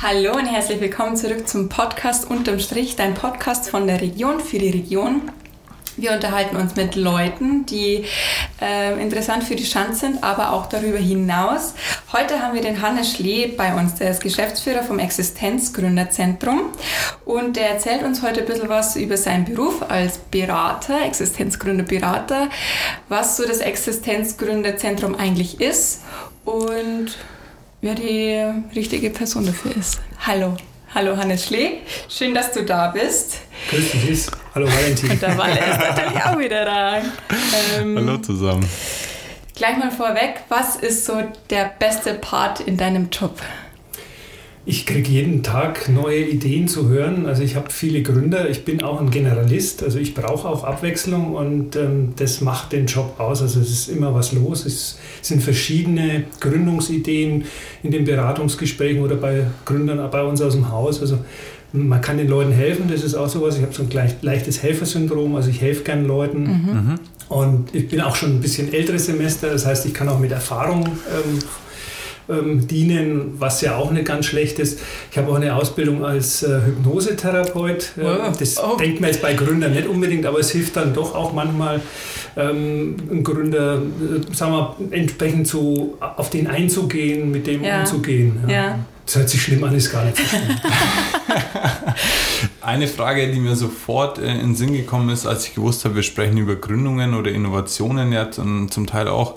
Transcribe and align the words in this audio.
Hallo 0.00 0.32
und 0.36 0.46
herzlich 0.46 0.80
willkommen 0.80 1.16
zurück 1.16 1.48
zum 1.48 1.68
Podcast 1.68 2.30
Unterm 2.30 2.60
Strich, 2.60 2.94
dein 2.94 3.14
Podcast 3.14 3.68
von 3.68 3.88
der 3.88 4.00
Region 4.00 4.38
für 4.38 4.60
die 4.60 4.70
Region. 4.70 5.32
Wir 5.96 6.12
unterhalten 6.12 6.54
uns 6.54 6.76
mit 6.76 6.94
Leuten, 6.94 7.66
die 7.66 8.04
äh, 8.62 9.02
interessant 9.02 9.42
für 9.42 9.56
die 9.56 9.66
Schanze 9.66 10.06
sind, 10.06 10.22
aber 10.22 10.52
auch 10.52 10.66
darüber 10.66 10.98
hinaus. 10.98 11.74
Heute 12.12 12.40
haben 12.40 12.54
wir 12.54 12.62
den 12.62 12.80
Hannes 12.80 13.10
Schlee 13.10 13.48
bei 13.48 13.74
uns, 13.74 13.96
der 13.96 14.12
ist 14.12 14.22
Geschäftsführer 14.22 14.84
vom 14.84 15.00
Existenzgründerzentrum 15.00 16.70
und 17.24 17.56
der 17.56 17.70
erzählt 17.70 18.04
uns 18.04 18.22
heute 18.22 18.42
ein 18.42 18.46
bisschen 18.46 18.68
was 18.68 18.94
über 18.94 19.16
seinen 19.16 19.46
Beruf 19.46 19.82
als 19.90 20.18
Berater, 20.18 21.02
Existenzgründerberater, 21.04 22.50
was 23.08 23.36
so 23.36 23.44
das 23.44 23.58
Existenzgründerzentrum 23.58 25.16
eigentlich 25.16 25.60
ist 25.60 26.02
und 26.44 27.16
wer 27.80 27.94
die 27.94 28.44
richtige 28.74 29.10
Person 29.10 29.46
dafür 29.46 29.76
ist. 29.76 30.00
Hallo. 30.26 30.56
Hallo 30.94 31.16
Hannes 31.16 31.44
Schlee, 31.46 31.80
schön, 32.08 32.34
dass 32.34 32.52
du 32.52 32.64
da 32.64 32.88
bist. 32.88 33.40
Grüß 33.70 33.90
dich, 33.90 34.26
Hallo 34.54 34.66
Valentin. 34.66 35.10
Und 35.10 35.20
der 35.20 35.36
Walle 35.36 35.58
ist 35.58 35.78
natürlich 35.78 36.24
auch 36.24 36.38
wieder 36.38 36.64
da. 36.64 36.96
Ähm, 37.78 37.96
Hallo 37.96 38.16
zusammen. 38.18 38.66
Gleich 39.54 39.76
mal 39.76 39.90
vorweg, 39.90 40.44
was 40.48 40.76
ist 40.76 41.04
so 41.04 41.22
der 41.50 41.72
beste 41.78 42.14
Part 42.14 42.60
in 42.60 42.78
deinem 42.78 43.10
Job? 43.10 43.38
Ich 44.70 44.84
kriege 44.84 45.10
jeden 45.10 45.42
Tag 45.42 45.88
neue 45.88 46.22
Ideen 46.26 46.68
zu 46.68 46.90
hören. 46.90 47.24
Also 47.24 47.42
ich 47.42 47.56
habe 47.56 47.70
viele 47.70 48.02
Gründer. 48.02 48.50
Ich 48.50 48.66
bin 48.66 48.82
auch 48.82 49.00
ein 49.00 49.08
Generalist. 49.08 49.82
Also 49.82 49.98
ich 49.98 50.12
brauche 50.12 50.46
auch 50.46 50.62
Abwechslung 50.62 51.32
und 51.32 51.74
ähm, 51.74 52.12
das 52.16 52.42
macht 52.42 52.72
den 52.72 52.84
Job 52.84 53.18
aus. 53.18 53.40
Also 53.40 53.60
es 53.60 53.70
ist 53.70 53.88
immer 53.88 54.14
was 54.14 54.32
los. 54.32 54.66
Es 54.66 54.98
sind 55.22 55.42
verschiedene 55.42 56.24
Gründungsideen 56.40 57.46
in 57.82 57.90
den 57.90 58.04
Beratungsgesprächen 58.04 59.02
oder 59.02 59.16
bei 59.16 59.46
Gründern 59.64 60.06
bei 60.10 60.22
uns 60.22 60.42
aus 60.42 60.52
dem 60.52 60.70
Haus. 60.70 61.00
Also 61.00 61.18
man 61.72 62.02
kann 62.02 62.18
den 62.18 62.28
Leuten 62.28 62.52
helfen. 62.52 62.90
Das 62.90 63.02
ist 63.02 63.14
auch 63.14 63.30
sowas. 63.30 63.56
Ich 63.56 63.62
habe 63.62 63.72
so 63.72 63.84
ein 63.84 64.10
leichtes 64.20 64.62
Helfersyndrom. 64.62 65.34
Also 65.34 65.48
ich 65.48 65.62
helfe 65.62 65.82
gern 65.82 66.06
Leuten. 66.06 66.42
Mhm. 66.42 66.94
Und 67.30 67.74
ich 67.74 67.88
bin 67.88 68.02
auch 68.02 68.16
schon 68.16 68.36
ein 68.36 68.40
bisschen 68.42 68.70
älteres 68.70 69.06
Semester. 69.06 69.48
Das 69.48 69.64
heißt, 69.64 69.86
ich 69.86 69.94
kann 69.94 70.10
auch 70.10 70.18
mit 70.18 70.30
Erfahrung 70.30 70.84
ähm, 70.84 71.38
ähm, 72.28 72.66
dienen, 72.66 73.34
was 73.38 73.60
ja 73.60 73.76
auch 73.76 73.90
nicht 73.90 74.06
ganz 74.06 74.26
schlecht 74.26 74.58
ist. 74.58 74.80
Ich 75.10 75.18
habe 75.18 75.30
auch 75.30 75.36
eine 75.36 75.54
Ausbildung 75.54 76.04
als 76.04 76.42
äh, 76.42 76.60
Hypnosetherapeut. 76.66 77.92
Äh, 77.96 78.02
oh. 78.02 78.32
Das 78.38 78.58
oh. 78.62 78.76
denkt 78.76 79.00
man 79.00 79.10
jetzt 79.10 79.22
bei 79.22 79.34
Gründern 79.34 79.72
nicht 79.72 79.86
unbedingt, 79.86 80.26
aber 80.26 80.38
es 80.38 80.50
hilft 80.50 80.76
dann 80.76 80.94
doch 80.94 81.14
auch 81.14 81.32
manchmal, 81.32 81.80
ähm, 82.36 82.96
einen 83.10 83.24
Gründer, 83.24 83.76
äh, 83.76 84.34
sagen 84.34 84.52
wir, 84.52 84.76
entsprechend 84.90 85.48
zu, 85.48 85.96
auf 86.00 86.30
den 86.30 86.46
einzugehen, 86.46 87.30
mit 87.30 87.46
dem 87.46 87.64
ja. 87.64 87.80
umzugehen. 87.80 88.38
Ja. 88.46 88.54
ja. 88.54 88.78
Das 89.06 89.16
hört 89.16 89.30
sich 89.30 89.40
schlimm 89.40 89.64
an, 89.64 89.74
ist 89.74 89.90
gar 89.90 90.04
nicht 90.04 90.18
so 90.18 90.24
schlimm. 90.24 90.42
Eine 92.60 92.86
Frage, 92.86 93.32
die 93.32 93.40
mir 93.40 93.56
sofort 93.56 94.18
äh, 94.18 94.30
in 94.30 94.38
den 94.38 94.54
Sinn 94.54 94.74
gekommen 94.74 95.08
ist, 95.08 95.26
als 95.26 95.46
ich 95.46 95.54
gewusst 95.54 95.86
habe, 95.86 95.96
wir 95.96 96.02
sprechen 96.02 96.36
über 96.36 96.56
Gründungen 96.56 97.14
oder 97.14 97.30
Innovationen 97.30 98.12
ja 98.12 98.30
zum 98.30 98.86
Teil 98.86 99.08
auch, 99.08 99.36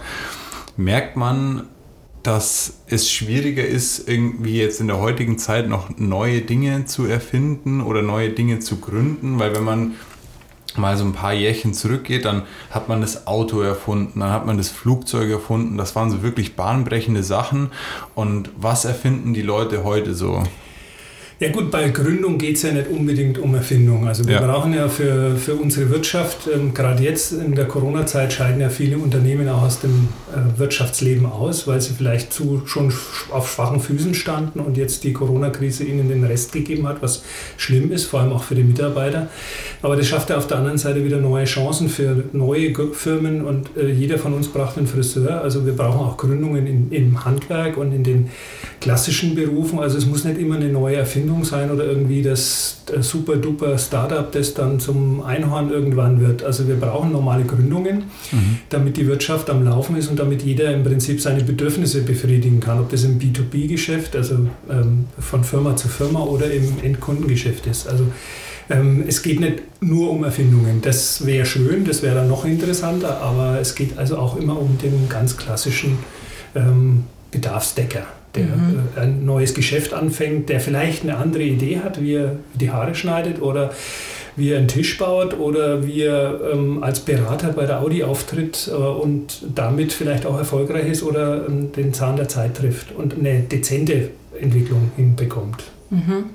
merkt 0.76 1.16
man 1.16 1.64
dass 2.24 2.82
es 2.88 3.12
schwieriger 3.12 3.66
ist, 3.66 4.08
irgendwie 4.08 4.58
jetzt 4.58 4.80
in 4.80 4.88
der 4.88 5.00
heutigen 5.00 5.38
Zeit 5.38 5.68
noch 5.68 5.90
neue 5.98 6.42
Dinge 6.42 6.86
zu 6.86 7.06
erfinden 7.06 7.82
oder 7.82 8.02
neue 8.02 8.30
Dinge 8.30 8.60
zu 8.60 8.78
gründen, 8.78 9.40
weil 9.40 9.56
wenn 9.56 9.64
man 9.64 9.96
mal 10.78 10.98
so 10.98 11.04
ein 11.04 11.14
paar 11.14 11.34
Jährchen 11.34 11.74
zurückgeht, 11.74 12.26
dann 12.26 12.44
hat 12.70 12.88
man 12.88 13.02
das 13.02 13.28
Auto 13.28 13.62
erfunden, 13.62 14.20
dann 14.20 14.32
hat 14.32 14.46
man 14.46 14.58
das 14.58 14.70
Flugzeug 14.70 15.30
erfunden, 15.30 15.78
das 15.78 15.96
waren 15.96 16.12
so 16.12 16.24
wirklich 16.24 16.56
bahnbrechende 16.56 17.24
Sachen. 17.24 17.72
Und 18.16 18.50
was 18.56 18.86
erfinden 18.86 19.34
die 19.34 19.42
Leute 19.42 19.84
heute 19.84 20.14
so? 20.14 20.44
Ja 21.42 21.50
gut, 21.50 21.72
bei 21.72 21.90
Gründung 21.90 22.38
geht 22.38 22.58
es 22.58 22.62
ja 22.62 22.72
nicht 22.72 22.88
unbedingt 22.88 23.40
um 23.40 23.56
Erfindung. 23.56 24.08
Also 24.08 24.28
wir 24.28 24.36
ja. 24.36 24.46
brauchen 24.46 24.76
ja 24.76 24.88
für, 24.88 25.36
für 25.36 25.56
unsere 25.56 25.90
Wirtschaft, 25.90 26.48
ähm, 26.54 26.72
gerade 26.72 27.02
jetzt 27.02 27.32
in 27.32 27.56
der 27.56 27.66
Corona-Zeit 27.66 28.32
scheiden 28.32 28.62
ja 28.62 28.70
viele 28.70 29.00
Unternehmen 29.00 29.50
auch 29.50 29.64
aus 29.64 29.80
dem 29.80 30.10
äh, 30.32 30.60
Wirtschaftsleben 30.60 31.26
aus, 31.26 31.66
weil 31.66 31.82
sie 31.82 31.96
vielleicht 31.96 32.32
zu, 32.32 32.62
schon 32.68 32.94
auf 33.32 33.52
schwachen 33.52 33.80
Füßen 33.80 34.14
standen 34.14 34.60
und 34.60 34.78
jetzt 34.78 35.04
die 35.04 35.14
Corona-Krise 35.14 35.84
ihnen 35.84 36.10
den 36.10 36.24
Rest 36.24 36.52
gegeben 36.52 36.88
hat, 36.88 37.02
was 37.02 37.24
schlimm 37.58 37.92
ist, 37.92 38.06
vor 38.06 38.20
allem 38.20 38.34
auch 38.34 38.44
für 38.44 38.54
die 38.54 38.64
Mitarbeiter. 38.64 39.28
Aber 39.82 39.96
das 39.96 40.06
schafft 40.06 40.30
ja 40.30 40.38
auf 40.38 40.46
der 40.46 40.58
anderen 40.58 40.78
Seite 40.78 41.04
wieder 41.04 41.18
neue 41.18 41.46
Chancen 41.46 41.90
für 41.90 42.24
neue 42.34 42.72
Firmen 42.94 43.44
und 43.44 43.76
äh, 43.76 43.90
jeder 43.90 44.20
von 44.20 44.36
uns 44.36 44.48
braucht 44.48 44.78
einen 44.78 44.86
Friseur. 44.86 45.42
Also 45.42 45.66
wir 45.66 45.74
brauchen 45.74 46.02
auch 46.02 46.18
Gründungen 46.18 46.68
in, 46.68 46.92
im 46.92 47.26
Handwerk 47.26 47.78
und 47.78 47.94
in 47.94 48.04
den 48.04 48.30
klassischen 48.82 49.36
Berufen. 49.36 49.80
Also 49.80 49.98
es 49.98 50.06
muss 50.06 50.26
nicht 50.26 50.40
immer 50.40 50.56
eine 50.56 50.70
neue 50.70 50.98
Erfindung 50.98 51.46
sein 51.46 51.72
oder 51.72 51.86
irgendwie 51.86 52.22
das 52.22 52.82
super 53.00 53.38
duper 53.38 53.78
Startup, 53.78 54.30
das 54.32 54.54
dann 54.54 54.80
zum 54.80 55.22
Einhorn 55.24 55.72
irgendwann 55.72 56.20
wird. 56.20 56.44
Also 56.44 56.68
wir 56.68 56.76
brauchen 56.76 57.12
normale 57.12 57.46
Gründungen, 57.46 58.06
mhm. 58.32 58.58
damit 58.70 58.98
die 58.98 59.08
Wirtschaft 59.08 59.50
am 59.50 59.64
Laufen 59.64 59.96
ist 59.96 60.10
und 60.10 60.20
damit 60.20 60.42
jeder 60.42 60.74
im 60.74 60.84
Prinzip 60.84 61.22
seine 61.22 61.44
Bedürfnisse 61.44 62.02
befriedigen 62.02 62.60
kann. 62.60 62.80
Ob 62.80 62.90
das 62.90 63.04
im 63.04 63.20
B2B-Geschäft, 63.20 64.16
also 64.16 64.48
ähm, 64.70 65.06
von 65.20 65.44
Firma 65.44 65.76
zu 65.76 65.88
Firma 65.88 66.22
oder 66.22 66.52
im 66.52 66.80
Endkundengeschäft 66.82 67.68
ist. 67.68 67.88
Also 67.88 68.08
ähm, 68.70 69.04
es 69.08 69.22
geht 69.22 69.40
nicht 69.40 69.62
nur 69.80 70.10
um 70.10 70.24
Erfindungen. 70.24 70.82
Das 70.82 71.26
wäre 71.26 71.46
schön, 71.46 71.86
das 71.86 72.02
wäre 72.02 72.16
dann 72.16 72.28
noch 72.28 72.46
interessanter, 72.46 73.22
aber 73.22 73.60
es 73.62 73.76
geht 73.76 73.98
also 74.00 74.18
auch 74.18 74.38
immer 74.38 74.60
um 74.60 74.80
den 74.80 75.08
ganz 75.08 75.38
klassischen 75.38 76.00
ähm, 76.56 77.04
Bedarfsdecker 77.30 78.06
der 78.36 78.46
mhm. 78.46 78.80
Äh, 78.96 79.02
ein 79.02 79.26
neues 79.26 79.54
Geschäft 79.54 79.94
anfängt, 79.94 80.50
der 80.50 80.60
vielleicht 80.60 81.04
eine 81.04 81.18
andere 81.18 81.44
Idee 81.44 81.80
hat, 81.84 82.02
wie 82.02 82.16
er 82.16 82.38
die 82.54 82.72
Haare 82.72 82.96
schneidet 82.96 83.42
oder 83.42 83.72
wie 84.36 84.52
er 84.52 84.60
einen 84.60 84.68
Tisch 84.68 84.98
baut 84.98 85.38
oder 85.38 85.86
wie 85.86 86.04
er 86.04 86.40
ähm, 86.54 86.84
als 86.84 87.02
Berater 87.02 87.50
bei 87.50 87.66
der 87.66 87.82
Audi 87.82 88.04
auftritt 88.04 88.70
äh, 88.72 88.76
und 88.76 89.44
damit 89.54 89.92
vielleicht 89.92 90.26
auch 90.26 90.38
erfolgreich 90.38 90.88
ist 90.88 91.04
oder 91.04 91.46
ähm, 91.48 91.72
den 91.74 91.94
Zahn 91.94 92.16
der 92.16 92.30
Zeit 92.30 92.58
trifft 92.58 92.94
und 92.94 93.18
eine 93.18 93.42
dezente 93.42 94.10
Entwicklung 94.40 94.92
hinbekommt. 94.96 95.64
Mhm. 95.90 96.26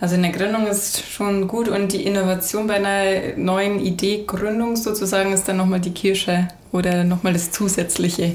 Also 0.00 0.14
eine 0.14 0.32
Gründung 0.32 0.66
ist 0.66 1.02
schon 1.10 1.46
gut 1.46 1.68
und 1.68 1.92
die 1.92 2.06
Innovation 2.06 2.66
bei 2.66 2.74
einer 2.74 3.36
neuen 3.36 3.80
Idee, 3.80 4.24
Gründung 4.26 4.76
sozusagen, 4.76 5.32
ist 5.32 5.48
dann 5.48 5.58
nochmal 5.58 5.80
die 5.80 5.92
Kirsche 5.92 6.48
oder 6.72 7.04
nochmal 7.04 7.32
das 7.32 7.50
Zusätzliche 7.50 8.34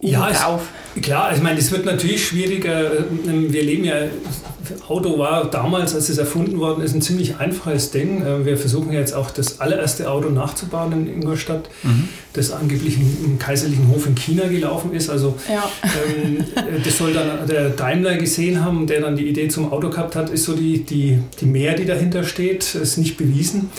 ja, 0.00 0.30
drauf. 0.30 0.62
Es, 0.62 0.83
klar, 1.02 1.32
ich 1.34 1.42
meine, 1.42 1.58
es 1.58 1.70
wird 1.70 1.84
natürlich 1.84 2.26
schwieriger. 2.26 2.98
Ähm, 3.26 3.52
wir 3.52 3.62
leben 3.62 3.84
ja, 3.84 3.96
Auto 4.88 5.18
war 5.18 5.50
damals, 5.50 5.94
als 5.94 6.08
es 6.08 6.18
erfunden 6.18 6.58
worden 6.58 6.82
ist, 6.82 6.94
ein 6.94 7.02
ziemlich 7.02 7.36
einfaches 7.36 7.90
Ding. 7.90 8.22
Äh, 8.22 8.44
wir 8.44 8.56
versuchen 8.56 8.92
jetzt 8.92 9.12
auch 9.14 9.30
das 9.30 9.60
allererste 9.60 10.10
Auto 10.10 10.30
nachzubauen 10.30 10.92
in 10.92 11.14
Ingolstadt, 11.14 11.68
mhm. 11.82 12.08
das 12.32 12.50
angeblich 12.50 12.98
im, 12.98 13.38
kaiserlichen 13.38 13.88
Hof 13.88 14.06
in 14.06 14.14
China 14.14 14.46
gelaufen 14.46 14.94
ist. 14.94 15.10
Also 15.10 15.36
ja. 15.48 15.68
ähm, 16.22 16.44
das 16.84 16.98
soll 16.98 17.12
dann 17.12 17.46
der 17.48 17.70
Daimler 17.70 18.16
gesehen 18.16 18.64
haben, 18.64 18.86
der 18.86 19.00
dann 19.00 19.16
die 19.16 19.26
Idee 19.26 19.48
zum 19.48 19.72
Auto 19.72 19.90
gehabt 19.90 20.16
hat, 20.16 20.30
ist 20.30 20.44
so 20.44 20.54
die, 20.54 20.84
die, 20.84 21.18
die 21.40 21.46
Mehr, 21.46 21.74
die 21.74 21.84
dahinter 21.84 22.24
steht, 22.24 22.74
ist 22.74 22.96
nicht 22.96 23.16
bewiesen. 23.16 23.70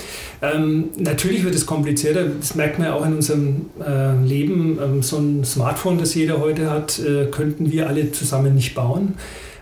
Ähm, 0.41 0.89
natürlich 0.97 1.43
wird 1.43 1.55
es 1.55 1.65
komplizierter, 1.65 2.25
das 2.25 2.55
merkt 2.55 2.77
man 2.77 2.89
ja 2.89 2.93
auch 2.93 3.05
in 3.05 3.13
unserem 3.13 3.67
äh, 3.79 4.15
Leben. 4.23 4.77
Ähm, 4.83 5.01
so 5.01 5.17
ein 5.17 5.43
Smartphone, 5.43 5.97
das 5.97 6.13
jeder 6.13 6.39
heute 6.39 6.69
hat, 6.69 6.99
äh, 7.05 7.25
könnten 7.25 7.71
wir 7.71 7.87
alle 7.87 8.11
zusammen 8.11 8.55
nicht 8.55 8.75
bauen. 8.75 9.15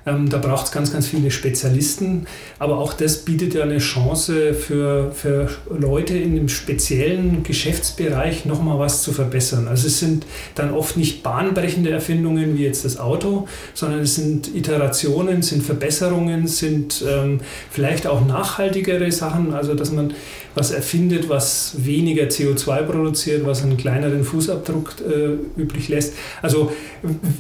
Ähm, 0.06 0.30
da 0.30 0.38
braucht 0.38 0.66
es 0.66 0.72
ganz, 0.72 0.92
ganz 0.92 1.08
viele 1.08 1.32
Spezialisten. 1.32 2.28
Aber 2.60 2.78
auch 2.78 2.94
das 2.94 3.20
bietet 3.20 3.54
ja 3.54 3.64
eine 3.64 3.78
Chance 3.78 4.54
für, 4.54 5.12
für 5.12 5.50
Leute 5.70 6.18
in 6.18 6.36
dem 6.36 6.50
speziellen 6.50 7.44
Geschäftsbereich 7.44 8.46
nochmal 8.46 8.80
was 8.80 9.04
zu 9.04 9.14
verbessern. 9.14 9.68
Also 9.68 9.88
es 9.88 10.00
sind 10.00 10.26
dann 10.56 10.74
oft 10.74 10.98
nicht 10.98 11.24
bahnbrechende 11.24 11.90
Erfindungen 11.90 12.58
wie 12.58 12.64
jetzt 12.64 12.86
das 12.86 13.00
Auto, 13.00 13.48
sondern 13.74 14.02
es 14.02 14.16
sind 14.16 14.54
Iterationen, 14.54 15.42
sind 15.42 15.64
Verbesserungen, 15.64 16.48
sind 16.48 17.04
ähm, 17.08 17.40
vielleicht 17.72 18.08
auch 18.08 18.26
nachhaltigere 18.26 19.12
Sachen. 19.12 19.54
Also 19.54 19.74
dass 19.74 19.92
man 19.92 20.14
was 20.56 20.72
erfindet, 20.72 21.30
was 21.30 21.76
weniger 21.84 22.26
CO2 22.26 22.84
produziert, 22.84 23.46
was 23.46 23.64
einen 23.64 23.78
kleineren 23.78 24.24
Fußabdruck 24.24 24.96
äh, 25.02 25.60
üblich 25.60 25.90
lässt. 25.90 26.14
Also 26.42 26.72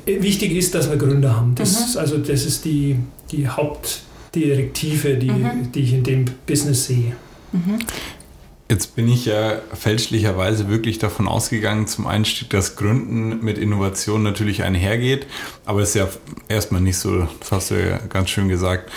wichtig 0.05 0.53
ist, 0.53 0.73
dass 0.73 0.89
wir 0.89 0.97
Gründer 0.97 1.35
haben. 1.35 1.53
Das, 1.55 1.93
mhm. 1.93 1.99
Also 1.99 2.17
das 2.17 2.45
ist 2.45 2.52
die, 2.61 2.97
die 3.31 3.47
Hauptdirektive, 3.47 5.15
die, 5.15 5.31
mhm. 5.31 5.71
die 5.71 5.81
ich 5.81 5.93
in 5.93 6.03
dem 6.03 6.25
Business 6.45 6.85
sehe. 6.85 7.15
Mhm. 7.51 7.79
Jetzt 8.69 8.95
bin 8.95 9.07
ich 9.07 9.25
ja 9.25 9.61
fälschlicherweise 9.73 10.69
wirklich 10.69 10.97
davon 10.97 11.27
ausgegangen, 11.27 11.85
zum 11.85 12.07
Einstieg, 12.07 12.49
dass 12.49 12.75
Gründen 12.75 13.43
mit 13.43 13.57
Innovation 13.57 14.23
natürlich 14.23 14.63
einhergeht, 14.63 15.27
aber 15.65 15.81
es 15.81 15.89
ist 15.89 15.95
ja 15.95 16.09
erstmal 16.47 16.81
nicht 16.81 16.97
so, 16.97 17.27
das 17.39 17.51
hast 17.51 17.71
du 17.71 17.75
ja 17.75 17.97
ganz 18.09 18.29
schön 18.29 18.47
gesagt. 18.47 18.89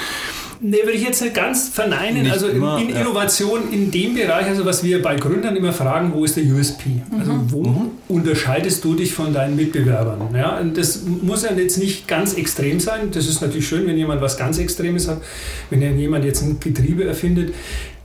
Ne, 0.60 0.78
würde 0.78 0.92
ich 0.92 1.02
jetzt 1.02 1.20
nicht 1.22 1.34
ganz 1.34 1.68
verneinen. 1.68 2.22
Nicht 2.22 2.32
also 2.32 2.48
immer, 2.48 2.78
in, 2.78 2.90
Innovation 2.90 3.60
ja. 3.70 3.76
in 3.76 3.90
dem 3.90 4.14
Bereich, 4.14 4.46
also 4.46 4.64
was 4.64 4.82
wir 4.82 5.02
bei 5.02 5.16
Gründern 5.16 5.54
immer 5.56 5.72
fragen, 5.72 6.12
wo 6.14 6.24
ist 6.24 6.36
der 6.36 6.44
USP? 6.44 7.02
Also 7.18 7.32
mhm. 7.32 7.52
wo 7.52 7.62
mhm. 7.62 7.90
unterscheidest 8.08 8.84
du 8.84 8.94
dich 8.94 9.12
von 9.12 9.32
deinen 9.34 9.56
Mitbewerbern? 9.56 10.34
Ja, 10.34 10.58
und 10.58 10.76
das 10.76 11.02
muss 11.04 11.42
ja 11.42 11.52
jetzt 11.52 11.78
nicht 11.78 12.08
ganz 12.08 12.34
extrem 12.34 12.80
sein. 12.80 13.10
Das 13.12 13.28
ist 13.28 13.40
natürlich 13.42 13.68
schön, 13.68 13.86
wenn 13.86 13.96
jemand 13.96 14.20
was 14.20 14.36
ganz 14.36 14.58
Extremes 14.58 15.08
hat. 15.08 15.20
Wenn 15.70 15.98
jemand 15.98 16.24
jetzt 16.24 16.42
ein 16.42 16.58
Getriebe 16.60 17.04
erfindet, 17.04 17.52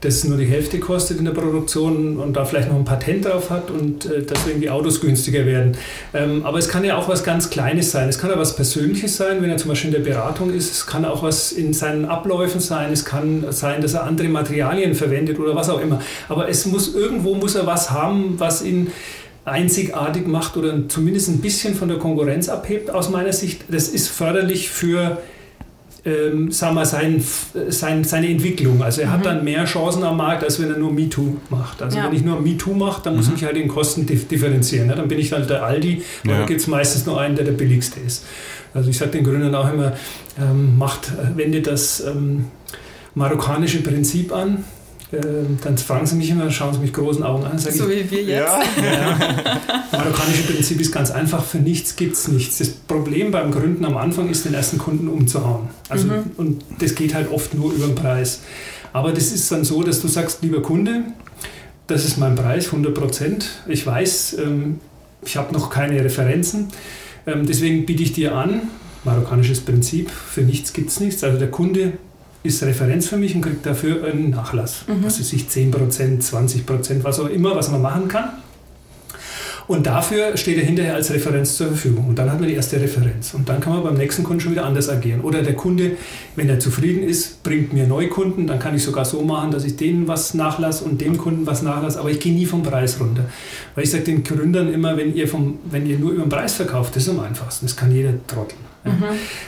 das 0.02 0.24
nur 0.24 0.36
die 0.36 0.46
Hälfte 0.46 0.80
kostet 0.80 1.18
in 1.18 1.24
der 1.24 1.32
Produktion 1.32 2.16
und 2.16 2.36
da 2.36 2.44
vielleicht 2.44 2.68
noch 2.68 2.76
ein 2.76 2.84
Patent 2.84 3.24
drauf 3.24 3.50
hat 3.50 3.70
und 3.70 4.04
äh, 4.04 4.22
deswegen 4.22 4.60
die 4.60 4.68
Autos 4.68 5.00
günstiger 5.00 5.46
werden. 5.46 5.76
Ähm, 6.12 6.44
aber 6.44 6.58
es 6.58 6.68
kann 6.68 6.84
ja 6.84 6.96
auch 6.96 7.08
was 7.08 7.22
ganz 7.22 7.50
Kleines 7.50 7.92
sein. 7.92 8.08
Es 8.08 8.18
kann 8.18 8.28
ja 8.30 8.38
was 8.38 8.56
Persönliches 8.56 9.16
sein, 9.16 9.40
wenn 9.42 9.50
er 9.50 9.58
zum 9.58 9.68
Beispiel 9.68 9.94
in 9.94 10.02
der 10.02 10.10
Beratung 10.10 10.52
ist. 10.52 10.72
Es 10.72 10.86
kann 10.86 11.04
auch 11.04 11.22
was 11.22 11.52
in 11.52 11.72
seinen 11.72 12.04
Abläufen 12.04 12.60
sein. 12.60 12.92
Es 12.92 13.04
kann 13.04 13.46
sein, 13.50 13.80
dass 13.80 13.94
er 13.94 14.02
andere 14.02 14.28
Materialien 14.28 14.94
verwendet 14.96 15.38
oder 15.38 15.54
was 15.54 15.70
auch 15.70 15.80
immer. 15.80 16.00
Aber 16.28 16.48
es 16.48 16.66
muss 16.66 16.94
irgendwo 16.94 17.36
muss 17.36 17.54
er 17.54 17.66
was 17.66 17.92
haben, 17.92 18.34
was 18.38 18.64
ihn 18.64 18.88
einzigartig 19.44 20.26
macht 20.26 20.56
oder 20.56 20.88
zumindest 20.88 21.28
ein 21.28 21.38
bisschen 21.38 21.74
von 21.74 21.88
der 21.88 21.98
Konkurrenz 21.98 22.48
abhebt 22.48 22.90
aus 22.90 23.08
meiner 23.08 23.32
Sicht. 23.32 23.64
Das 23.68 23.88
ist 23.88 24.08
förderlich 24.08 24.68
für 24.68 25.18
ähm, 26.04 26.50
sagen 26.50 26.74
wir, 26.74 26.84
sein, 26.84 27.22
sein, 27.68 28.04
seine 28.04 28.28
Entwicklung. 28.28 28.82
Also 28.82 29.02
er 29.02 29.12
hat 29.12 29.20
mhm. 29.20 29.24
dann 29.24 29.44
mehr 29.44 29.64
Chancen 29.64 30.02
am 30.02 30.16
Markt, 30.16 30.42
als 30.42 30.60
wenn 30.60 30.70
er 30.70 30.78
nur 30.78 30.92
MeToo 30.92 31.36
macht. 31.48 31.80
Also 31.80 31.98
ja. 31.98 32.06
wenn 32.06 32.14
ich 32.14 32.24
nur 32.24 32.40
MeToo 32.40 32.74
mache, 32.74 33.02
dann 33.04 33.14
mhm. 33.14 33.20
muss 33.20 33.30
ich 33.34 33.44
halt 33.44 33.56
in 33.56 33.68
Kosten 33.68 34.06
differenzieren. 34.06 34.88
Ne? 34.88 34.94
Dann 34.96 35.08
bin 35.08 35.18
ich 35.18 35.32
halt 35.32 35.48
der 35.48 35.62
Aldi, 35.64 36.02
weil 36.24 36.32
ja. 36.32 36.40
da 36.40 36.46
gibt 36.46 36.60
es 36.60 36.66
meistens 36.66 37.06
nur 37.06 37.20
einen, 37.20 37.36
der 37.36 37.44
der 37.44 37.52
billigste 37.52 38.00
ist. 38.00 38.24
Also 38.74 38.90
ich 38.90 38.98
sage 38.98 39.12
den 39.12 39.24
Gründern 39.24 39.54
auch 39.54 39.72
immer, 39.72 39.92
ähm, 40.40 40.76
macht, 40.78 41.08
äh, 41.08 41.36
wendet 41.36 41.66
das 41.66 42.00
ähm, 42.00 42.46
marokkanische 43.14 43.82
Prinzip 43.82 44.32
an. 44.32 44.64
Ähm, 45.12 45.58
dann 45.62 45.76
fragen 45.76 46.06
sie 46.06 46.16
mich 46.16 46.30
immer, 46.30 46.50
schauen 46.50 46.72
sie 46.72 46.80
mich 46.80 46.92
großen 46.92 47.22
Augen 47.22 47.44
an. 47.44 47.58
so 47.58 47.68
ich, 47.68 48.10
wie 48.10 48.10
wir 48.10 48.22
jetzt. 48.22 48.48
Ja. 48.48 48.62
ja. 48.82 49.60
marokkanische 49.92 50.44
Prinzip 50.44 50.80
ist 50.80 50.90
ganz 50.90 51.10
einfach, 51.10 51.44
für 51.44 51.58
nichts 51.58 51.96
gibt 51.96 52.14
es 52.14 52.28
nichts. 52.28 52.58
Das 52.58 52.70
Problem 52.70 53.30
beim 53.30 53.50
Gründen 53.50 53.84
am 53.84 53.98
Anfang 53.98 54.30
ist, 54.30 54.46
den 54.46 54.54
ersten 54.54 54.78
Kunden 54.78 55.08
umzuhauen. 55.08 55.68
Also, 55.90 56.06
mhm. 56.06 56.30
Und 56.38 56.64
das 56.78 56.94
geht 56.94 57.14
halt 57.14 57.30
oft 57.30 57.52
nur 57.52 57.72
über 57.72 57.86
den 57.86 57.94
Preis. 57.94 58.40
Aber 58.94 59.12
das 59.12 59.32
ist 59.32 59.52
dann 59.52 59.64
so, 59.64 59.82
dass 59.82 60.00
du 60.00 60.08
sagst, 60.08 60.42
lieber 60.42 60.62
Kunde, 60.62 61.04
das 61.86 62.06
ist 62.06 62.16
mein 62.16 62.34
Preis, 62.34 62.66
100 62.66 62.94
Prozent. 62.94 63.50
Ich 63.66 63.86
weiß, 63.86 64.38
ähm, 64.38 64.80
ich 65.24 65.36
habe 65.36 65.52
noch 65.52 65.68
keine 65.68 66.02
Referenzen. 66.02 66.68
Ähm, 67.26 67.46
deswegen 67.46 67.84
biete 67.84 68.02
ich 68.02 68.14
dir 68.14 68.34
an, 68.34 68.62
marokkanisches 69.04 69.60
Prinzip, 69.60 70.10
für 70.10 70.40
nichts 70.40 70.72
gibt 70.72 70.88
es 70.88 71.00
nichts. 71.00 71.22
Also 71.22 71.38
der 71.38 71.50
Kunde 71.50 71.94
ist 72.42 72.62
Referenz 72.62 73.08
für 73.08 73.16
mich 73.16 73.34
und 73.34 73.42
kriegt 73.42 73.64
dafür 73.64 74.04
einen 74.04 74.30
Nachlass. 74.30 74.84
Mhm. 74.86 75.04
Was 75.04 75.20
weiß 75.20 75.32
ich, 75.32 75.44
10%, 75.44 76.22
20%, 76.22 77.04
was 77.04 77.20
auch 77.20 77.28
immer, 77.28 77.54
was 77.54 77.70
man 77.70 77.82
machen 77.82 78.08
kann. 78.08 78.30
Und 79.68 79.86
dafür 79.86 80.36
steht 80.36 80.58
er 80.58 80.64
hinterher 80.64 80.94
als 80.94 81.12
Referenz 81.12 81.56
zur 81.56 81.68
Verfügung. 81.68 82.08
Und 82.08 82.18
dann 82.18 82.30
hat 82.30 82.40
man 82.40 82.48
die 82.48 82.54
erste 82.54 82.80
Referenz. 82.80 83.32
Und 83.32 83.48
dann 83.48 83.60
kann 83.60 83.72
man 83.72 83.84
beim 83.84 83.94
nächsten 83.94 84.24
Kunden 84.24 84.40
schon 84.40 84.52
wieder 84.52 84.64
anders 84.64 84.88
agieren. 84.88 85.20
Oder 85.20 85.42
der 85.42 85.54
Kunde, 85.54 85.92
wenn 86.36 86.48
er 86.48 86.58
zufrieden 86.58 87.02
ist, 87.04 87.42
bringt 87.42 87.72
mir 87.72 87.86
Neukunden. 87.86 88.46
Dann 88.46 88.58
kann 88.58 88.74
ich 88.74 88.82
sogar 88.82 89.04
so 89.04 89.22
machen, 89.22 89.50
dass 89.50 89.64
ich 89.64 89.76
denen 89.76 90.08
was 90.08 90.34
nachlasse 90.34 90.84
und 90.84 91.00
dem 91.00 91.16
Kunden 91.16 91.46
was 91.46 91.62
nachlasse. 91.62 92.00
Aber 92.00 92.10
ich 92.10 92.18
gehe 92.18 92.34
nie 92.34 92.46
vom 92.46 92.62
Preis 92.62 93.00
runter. 93.00 93.24
Weil 93.74 93.84
ich 93.84 93.90
sage 93.90 94.04
den 94.04 94.24
Gründern 94.24 94.72
immer, 94.72 94.96
wenn 94.96 95.14
ihr, 95.14 95.28
vom, 95.28 95.58
wenn 95.70 95.86
ihr 95.86 95.98
nur 95.98 96.12
über 96.12 96.24
den 96.24 96.28
Preis 96.28 96.54
verkauft, 96.54 96.96
das 96.96 97.04
ist 97.04 97.08
am 97.10 97.20
einfachsten. 97.20 97.66
Das 97.66 97.76
kann 97.76 97.92
jeder 97.92 98.12
trotteln. 98.26 98.60
Mhm. 98.84 99.04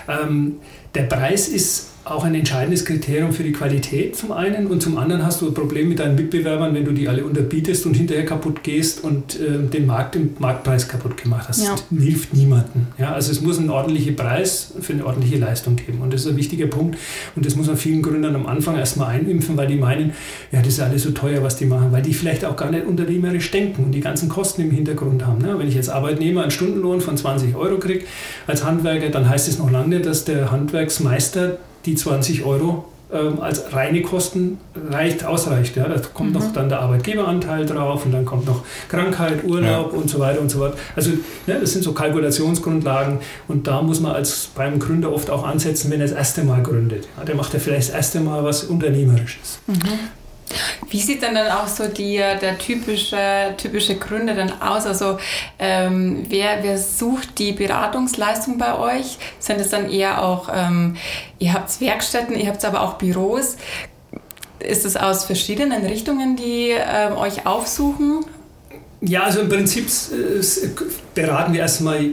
Ähm, 0.08 0.52
der 0.94 1.02
Preis 1.02 1.49
ist 1.49 1.88
auch 2.05 2.25
ein 2.25 2.35
entscheidendes 2.35 2.85
Kriterium 2.85 3.33
für 3.33 3.43
die 3.43 3.53
Qualität 3.53 4.15
zum 4.15 4.31
einen 4.31 4.67
und 4.67 4.83
zum 4.83 4.99
anderen 4.99 5.25
hast 5.25 5.41
du 5.41 5.49
ein 5.49 5.55
Problem 5.55 5.89
mit 5.89 6.01
deinen 6.01 6.17
Mitbewerbern, 6.17 6.75
wenn 6.75 6.85
du 6.85 6.93
die 6.93 7.09
alle 7.09 7.25
unterbietest 7.25 7.87
und 7.87 7.95
hinterher 7.95 8.27
kaputt 8.27 8.62
gehst 8.62 9.03
und 9.03 9.41
äh, 9.41 9.59
den 9.73 9.87
Markt 9.87 10.15
im 10.15 10.35
Marktpreis 10.39 10.87
kaputt 10.87 11.17
gemacht 11.17 11.49
hast. 11.49 11.65
Ja. 11.65 11.71
Das 11.75 11.85
hilft 11.99 12.35
niemandem. 12.35 12.89
Ja, 12.99 13.12
also 13.12 13.33
es 13.33 13.41
muss 13.41 13.59
einen 13.59 13.71
ordentlichen 13.71 14.17
Preis 14.17 14.75
für 14.81 14.93
eine 14.93 15.06
ordentliche 15.06 15.39
Leistung 15.39 15.77
geben 15.77 16.01
und 16.03 16.12
das 16.12 16.23
ist 16.23 16.27
ein 16.27 16.37
wichtiger 16.37 16.67
Punkt 16.67 16.99
und 17.37 17.47
das 17.47 17.56
muss 17.56 17.69
man 17.69 17.77
vielen 17.79 18.03
Gründern 18.03 18.35
am 18.35 18.47
Anfang 18.47 18.77
erstmal 18.77 19.09
einimpfen, 19.09 19.57
weil 19.57 19.67
die 19.67 19.77
meinen, 19.77 20.12
ja 20.53 20.61
das 20.61 20.75
ist 20.75 20.81
alles 20.81 21.05
so 21.05 21.12
teuer, 21.12 21.43
was 21.43 21.57
die 21.57 21.65
machen, 21.65 21.91
weil 21.91 22.03
die 22.03 22.12
vielleicht 22.12 22.45
auch 22.45 22.57
gar 22.57 22.71
nicht 22.71 22.87
unternehmerisch 22.87 23.50
denken 23.50 23.85
und 23.85 23.93
die 23.93 24.00
ganzen 24.00 24.29
Kosten 24.29 24.61
im 24.61 24.71
Hintergrund 24.71 25.27
haben. 25.27 25.41
Ne? 25.41 25.59
Wenn 25.59 25.69
ich 25.69 25.77
als 25.77 25.89
Arbeitnehmer 25.89 26.43
einen 26.43 26.50
Stundenlohn 26.50 27.00
von 27.00 27.17
20 27.17 27.57
Euro 27.57 27.79
kriege 27.79 28.05
als 28.47 28.62
Handwerker, 28.62 29.09
dann 29.09 29.29
heißt 29.29 29.49
es 29.49 29.59
noch 29.59 29.71
lange 29.71 29.89
nicht, 29.89 30.07
dass 30.07 30.27
der 30.27 30.50
Handwerksmeister 30.50 31.59
die 31.87 31.95
20 31.95 32.45
Euro 32.45 32.85
ähm, 33.13 33.41
als 33.41 33.73
reine 33.73 34.03
Kosten 34.03 34.59
reicht, 34.91 35.25
ausreicht. 35.25 35.77
Ja. 35.77 35.89
Da 35.89 36.01
kommt 36.13 36.31
mhm. 36.31 36.39
noch 36.39 36.53
dann 36.53 36.69
der 36.69 36.81
Arbeitgeberanteil 36.81 37.67
drauf 37.67 38.05
und 38.05 38.13
dann 38.13 38.25
kommt 38.25 38.47
noch 38.47 38.65
Krankheit, 38.89 39.45
Urlaub 39.45 39.93
ja. 39.93 39.99
und 39.99 40.11
so 40.11 40.19
weiter 40.19 40.41
und 40.41 40.51
so 40.51 40.59
fort. 40.59 40.77
Also 40.97 41.13
ja, 41.47 41.59
das 41.59 41.73
sind 41.73 41.83
so 41.83 41.93
Kalkulationsgrundlagen 41.93 43.19
und 43.47 43.67
da 43.67 43.83
muss 43.83 44.01
man 44.01 44.13
als 44.13 44.49
beim 44.55 44.79
Gründer 44.79 45.13
oft 45.13 45.31
auch 45.31 45.45
ansetzen, 45.45 45.91
wenn 45.91 46.01
er 46.01 46.09
das 46.09 46.17
erste 46.17 46.45
Mal 46.45 46.63
gründet. 46.63 47.07
Ja, 47.17 47.25
der 47.25 47.35
macht 47.35 47.53
ja 47.55 47.61
vielleicht 47.61 47.89
das 47.89 47.95
erste 47.95 48.21
Mal 48.21 48.43
was 48.43 48.65
Unternehmerisches. 48.65 49.61
Mhm. 49.67 49.75
Wie 50.91 51.01
sieht 51.01 51.23
denn 51.23 51.35
dann 51.35 51.51
auch 51.51 51.69
so 51.69 51.87
die, 51.87 52.17
der 52.17 52.59
typische, 52.59 53.55
typische 53.56 53.97
Gründer 53.97 54.35
dann 54.35 54.61
aus? 54.61 54.87
Also 54.87 55.19
ähm, 55.59 56.25
wer, 56.29 56.62
wer 56.62 56.79
sucht 56.79 57.39
die 57.39 57.53
Beratungsleistung 57.53 58.59
bei 58.59 58.79
euch? 58.79 59.19
Sind 59.39 59.61
es 59.61 59.71
dann 59.71 59.91
eher 59.91 60.23
auch, 60.23 60.49
ähm, 60.55 60.97
ihr 61.39 61.53
habt 61.53 61.81
Werkstätten, 61.81 62.39
ihr 62.39 62.49
habt 62.49 62.65
aber 62.65 62.83
auch 62.83 62.95
Büros. 62.95 63.56
Ist 64.59 64.85
es 64.85 64.97
aus 64.97 65.25
verschiedenen 65.25 65.85
Richtungen, 65.85 66.37
die 66.37 66.71
ähm, 66.71 67.17
euch 67.17 67.47
aufsuchen? 67.47 68.25
Ja, 69.00 69.25
also 69.25 69.41
im 69.41 69.49
Prinzip 69.49 69.87
äh, 69.87 70.69
beraten 71.15 71.53
wir 71.53 71.61
erstmal 71.61 72.11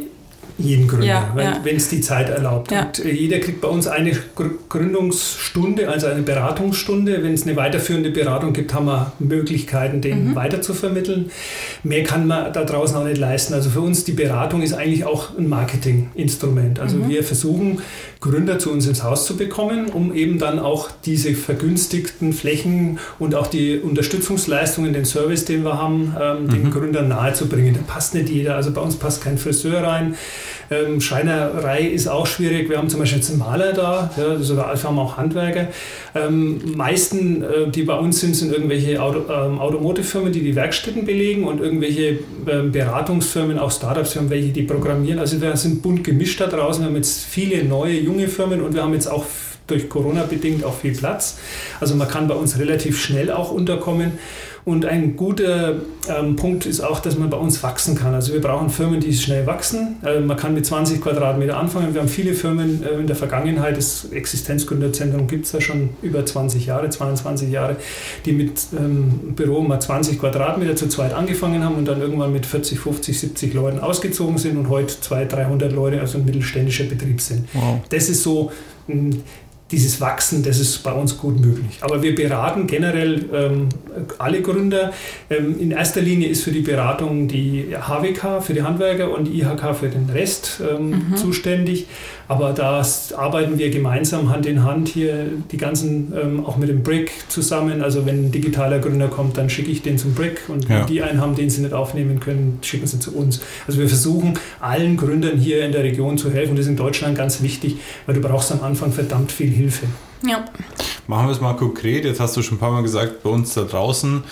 jeden 0.61 0.87
Gründer, 0.87 1.05
ja, 1.05 1.31
wenn 1.33 1.45
ja. 1.45 1.75
es 1.75 1.89
die 1.89 2.01
Zeit 2.01 2.29
erlaubt. 2.29 2.71
Ja. 2.71 2.85
Und 2.85 3.03
äh, 3.03 3.11
jeder 3.11 3.39
kriegt 3.39 3.61
bei 3.61 3.67
uns 3.67 3.87
eine 3.87 4.11
Gründungsstunde, 4.69 5.89
also 5.89 6.07
eine 6.07 6.21
Beratungsstunde. 6.21 7.23
Wenn 7.23 7.33
es 7.33 7.43
eine 7.43 7.55
weiterführende 7.55 8.11
Beratung 8.11 8.53
gibt, 8.53 8.73
haben 8.73 8.85
wir 8.85 9.13
Möglichkeiten, 9.19 10.01
den 10.01 10.29
mhm. 10.29 10.35
weiter 10.35 10.61
zu 10.61 10.73
vermitteln. 10.73 11.31
Mehr 11.83 12.03
kann 12.03 12.27
man 12.27 12.53
da 12.53 12.63
draußen 12.63 12.95
auch 12.95 13.03
nicht 13.03 13.17
leisten. 13.17 13.53
Also 13.53 13.69
für 13.69 13.81
uns 13.81 14.03
die 14.03 14.11
Beratung 14.13 14.61
ist 14.61 14.73
eigentlich 14.73 15.05
auch 15.05 15.37
ein 15.37 15.49
Marketinginstrument. 15.49 16.79
Also 16.79 16.97
mhm. 16.97 17.09
wir 17.09 17.23
versuchen 17.23 17.81
Gründer 18.19 18.59
zu 18.59 18.71
uns 18.71 18.85
ins 18.87 19.03
Haus 19.03 19.25
zu 19.25 19.35
bekommen, 19.35 19.87
um 19.87 20.13
eben 20.13 20.37
dann 20.37 20.59
auch 20.59 20.89
diese 21.05 21.33
vergünstigten 21.33 22.33
Flächen 22.33 22.99
und 23.17 23.33
auch 23.33 23.47
die 23.47 23.79
Unterstützungsleistungen, 23.79 24.93
den 24.93 25.05
Service, 25.05 25.45
den 25.45 25.63
wir 25.63 25.77
haben, 25.77 26.15
ähm, 26.21 26.49
den 26.49 26.63
mhm. 26.65 26.71
Gründern 26.71 27.07
nahezubringen. 27.07 27.73
Da 27.73 27.81
passt 27.91 28.13
nicht 28.13 28.29
jeder. 28.29 28.55
Also 28.55 28.71
bei 28.71 28.81
uns 28.81 28.95
passt 28.95 29.23
kein 29.23 29.37
Friseur 29.37 29.83
rein. 29.83 30.15
Ähm, 30.69 31.01
Schreinerei 31.01 31.81
ist 31.81 32.07
auch 32.07 32.25
schwierig. 32.25 32.69
Wir 32.69 32.77
haben 32.77 32.89
zum 32.89 32.99
Beispiel 32.99 33.19
jetzt 33.19 33.29
einen 33.29 33.39
Maler 33.39 33.73
da, 33.73 34.11
ja, 34.17 34.37
sogar 34.37 34.73
wir 34.73 34.83
haben 34.83 34.99
auch 34.99 35.17
Handwerker. 35.17 35.67
Ähm, 36.15 36.75
meisten, 36.75 37.43
äh, 37.43 37.69
die 37.69 37.83
bei 37.83 37.97
uns 37.97 38.21
sind, 38.21 38.35
sind 38.35 38.53
irgendwelche 38.53 39.01
Auto, 39.01 39.31
ähm, 39.31 39.59
Automotive-Firmen, 39.59 40.31
die 40.31 40.41
die 40.41 40.55
Werkstätten 40.55 41.05
belegen 41.05 41.43
und 41.43 41.59
irgendwelche 41.59 42.19
ähm, 42.47 42.71
Beratungsfirmen, 42.71 43.59
auch 43.59 43.71
Startups, 43.71 44.15
haben 44.15 44.29
welche, 44.29 44.49
die 44.49 44.63
programmieren. 44.63 45.19
Also 45.19 45.41
wir 45.41 45.55
sind 45.57 45.81
bunt 45.81 46.03
gemischt 46.03 46.39
da 46.39 46.47
draußen. 46.47 46.81
Wir 46.83 46.87
haben 46.87 46.95
jetzt 46.95 47.25
viele 47.25 47.63
neue, 47.63 47.99
junge 47.99 48.27
Firmen 48.27 48.61
und 48.61 48.73
wir 48.73 48.83
haben 48.83 48.93
jetzt 48.93 49.07
auch 49.07 49.25
durch 49.67 49.89
Corona 49.89 50.23
bedingt 50.23 50.63
auch 50.63 50.75
viel 50.75 50.93
Platz. 50.93 51.37
Also 51.79 51.95
man 51.95 52.07
kann 52.07 52.27
bei 52.27 52.35
uns 52.35 52.59
relativ 52.59 53.01
schnell 53.01 53.31
auch 53.31 53.51
unterkommen. 53.51 54.13
Und 54.63 54.85
ein 54.85 55.15
guter 55.15 55.75
ähm, 56.07 56.35
Punkt 56.35 56.65
ist 56.65 56.81
auch, 56.81 56.99
dass 56.99 57.17
man 57.17 57.29
bei 57.29 57.37
uns 57.37 57.63
wachsen 57.63 57.95
kann. 57.95 58.13
Also 58.13 58.33
wir 58.33 58.41
brauchen 58.41 58.69
Firmen, 58.69 58.99
die 58.99 59.13
schnell 59.13 59.47
wachsen. 59.47 59.97
Äh, 60.05 60.19
man 60.19 60.37
kann 60.37 60.53
mit 60.53 60.65
20 60.65 61.01
Quadratmeter 61.01 61.57
anfangen. 61.57 61.93
Wir 61.93 62.01
haben 62.01 62.07
viele 62.07 62.33
Firmen 62.33 62.83
äh, 62.83 62.99
in 62.99 63.07
der 63.07 63.15
Vergangenheit, 63.15 63.77
das 63.77 64.11
Existenzgründerzentrum 64.11 65.27
gibt 65.27 65.45
es 65.45 65.51
ja 65.51 65.61
schon 65.61 65.89
über 66.01 66.25
20 66.25 66.65
Jahre, 66.65 66.89
22 66.89 67.49
Jahre, 67.49 67.77
die 68.25 68.33
mit 68.33 68.61
ähm, 68.77 69.33
Büro 69.35 69.61
mal 69.61 69.79
20 69.79 70.19
Quadratmeter 70.19 70.75
zu 70.75 70.87
zweit 70.87 71.13
angefangen 71.13 71.63
haben 71.63 71.75
und 71.75 71.87
dann 71.87 71.99
irgendwann 71.99 72.31
mit 72.31 72.45
40, 72.45 72.79
50, 72.79 73.19
70 73.19 73.53
Leuten 73.53 73.79
ausgezogen 73.79 74.37
sind 74.37 74.57
und 74.57 74.69
heute 74.69 74.99
200, 74.99 75.33
300 75.33 75.71
Leute, 75.71 75.99
also 75.99 76.19
ein 76.19 76.25
mittelständischer 76.25 76.83
Betrieb 76.83 77.19
sind. 77.19 77.47
Wow. 77.53 77.79
Das 77.89 78.09
ist 78.09 78.23
so 78.23 78.51
dieses 79.71 80.01
Wachsen, 80.01 80.43
das 80.43 80.59
ist 80.59 80.83
bei 80.83 80.91
uns 80.91 81.17
gut 81.17 81.39
möglich. 81.39 81.77
Aber 81.81 82.03
wir 82.03 82.13
beraten 82.13 82.67
generell 82.67 83.25
ähm, 83.33 83.69
alle 84.17 84.41
Gründer. 84.41 84.91
Ähm, 85.29 85.59
in 85.59 85.71
erster 85.71 86.01
Linie 86.01 86.27
ist 86.27 86.43
für 86.43 86.51
die 86.51 86.61
Beratung 86.61 87.27
die 87.27 87.67
HWK 87.75 88.41
für 88.41 88.53
die 88.53 88.63
Handwerker 88.63 89.15
und 89.15 89.25
die 89.25 89.39
IHK 89.39 89.75
für 89.75 89.87
den 89.87 90.09
Rest 90.09 90.61
ähm, 90.61 90.89
mhm. 90.89 91.15
zuständig. 91.15 91.87
Aber 92.27 92.53
da 92.53 92.81
arbeiten 93.17 93.57
wir 93.57 93.69
gemeinsam 93.71 94.29
Hand 94.29 94.45
in 94.45 94.63
Hand 94.63 94.87
hier 94.87 95.25
die 95.51 95.57
ganzen, 95.57 96.13
ähm, 96.15 96.45
auch 96.45 96.55
mit 96.55 96.69
dem 96.69 96.81
Brick 96.81 97.11
zusammen. 97.27 97.81
Also 97.81 98.05
wenn 98.05 98.27
ein 98.27 98.31
digitaler 98.31 98.79
Gründer 98.79 99.09
kommt, 99.09 99.37
dann 99.37 99.49
schicke 99.49 99.69
ich 99.69 99.81
den 99.81 99.97
zum 99.97 100.13
Brick 100.13 100.43
und 100.47 100.69
ja. 100.69 100.79
wenn 100.79 100.87
die 100.87 101.01
einen 101.01 101.19
haben, 101.19 101.35
den 101.35 101.49
sie 101.49 101.61
nicht 101.61 101.73
aufnehmen 101.73 102.21
können, 102.21 102.59
schicken 102.61 102.87
sie 102.87 102.99
zu 102.99 103.13
uns. 103.15 103.41
Also 103.67 103.79
wir 103.79 103.89
versuchen 103.89 104.35
allen 104.61 104.95
Gründern 104.95 105.37
hier 105.39 105.65
in 105.65 105.73
der 105.73 105.83
Region 105.83 106.17
zu 106.17 106.31
helfen. 106.31 106.55
Das 106.55 106.65
ist 106.65 106.71
in 106.71 106.77
Deutschland 106.77 107.17
ganz 107.17 107.41
wichtig, 107.41 107.77
weil 108.05 108.15
du 108.15 108.21
brauchst 108.21 108.51
am 108.53 108.61
Anfang 108.61 108.93
verdammt 108.93 109.31
viel 109.33 109.49
Hilfe. 109.49 109.60
Ja. 110.23 110.45
machen 111.07 111.27
wir 111.27 111.31
es 111.31 111.41
mal 111.41 111.55
konkret. 111.55 112.05
Jetzt 112.05 112.19
hast 112.19 112.37
du 112.37 112.41
schon 112.41 112.57
ein 112.57 112.59
paar 112.59 112.71
Mal 112.71 112.83
gesagt, 112.83 113.23
bei 113.23 113.29
uns 113.29 113.53
da 113.53 113.63
draußen. 113.63 114.23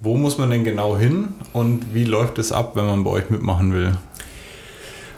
Wo 0.00 0.16
muss 0.16 0.38
man 0.38 0.50
denn 0.50 0.64
genau 0.64 0.96
hin 0.96 1.28
und 1.52 1.94
wie 1.94 2.04
läuft 2.04 2.38
es 2.38 2.52
ab, 2.52 2.72
wenn 2.74 2.86
man 2.86 3.04
bei 3.04 3.10
euch 3.10 3.30
mitmachen 3.30 3.72
will? 3.72 3.96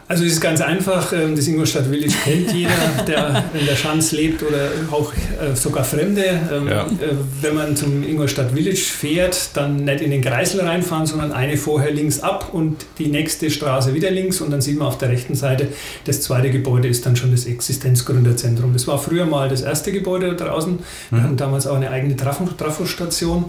Also 0.08 0.24
es 0.24 0.32
ist 0.32 0.40
ganz 0.40 0.62
einfach, 0.62 1.12
ähm, 1.12 1.36
das 1.36 1.46
Ingolstadt 1.46 1.84
Village 1.86 2.14
kennt 2.24 2.50
jeder, 2.54 2.72
der 3.06 3.44
in 3.52 3.66
der 3.66 3.76
Schanz 3.76 4.12
lebt 4.12 4.42
oder 4.42 4.70
auch 4.90 5.12
äh, 5.12 5.54
sogar 5.54 5.84
Fremde. 5.84 6.24
Ähm, 6.50 6.66
ja. 6.66 6.86
Äh, 6.86 7.14
wenn 7.42 7.54
man 7.54 7.76
zum 7.76 8.02
Ingolstadt 8.02 8.52
Village 8.52 8.78
fährt, 8.78 9.50
dann 9.54 9.84
nicht 9.84 10.00
in 10.00 10.10
den 10.10 10.22
Kreisel 10.22 10.62
reinfahren, 10.62 11.04
sondern 11.06 11.32
eine 11.32 11.58
vorher 11.58 11.90
links 11.90 12.20
ab 12.20 12.50
und 12.54 12.86
die 12.98 13.08
nächste 13.08 13.50
Straße 13.50 13.92
wieder 13.92 14.10
links 14.10 14.40
und 14.40 14.50
dann 14.50 14.62
sieht 14.62 14.78
man 14.78 14.88
auf 14.88 14.96
der 14.96 15.10
rechten 15.10 15.34
Seite, 15.34 15.68
das 16.06 16.22
zweite 16.22 16.50
Gebäude 16.50 16.88
ist 16.88 17.04
dann 17.04 17.14
schon 17.14 17.30
das 17.30 17.44
Existenzgründerzentrum. 17.44 18.72
Das 18.72 18.86
war 18.86 18.98
früher 18.98 19.26
mal 19.26 19.50
das 19.50 19.60
erste 19.60 19.92
Gebäude 19.92 20.34
da 20.34 20.46
draußen. 20.46 20.78
Wir 21.10 21.18
mhm. 21.18 21.22
hatten 21.22 21.36
damals 21.36 21.66
auch 21.66 21.76
eine 21.76 21.90
eigene 21.90 22.16
Trafostation 22.16 23.44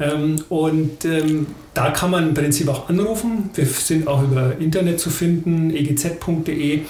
ähm, 0.00 0.42
und 0.48 1.04
da 1.74 1.90
kann 1.90 2.10
man 2.10 2.28
im 2.28 2.34
Prinzip 2.34 2.68
auch 2.68 2.88
anrufen. 2.88 3.50
Wir 3.54 3.66
sind 3.66 4.08
auch 4.08 4.22
über 4.22 4.58
Internet 4.58 5.00
zu 5.00 5.10
finden, 5.10 5.70
egz.de. 5.70 6.82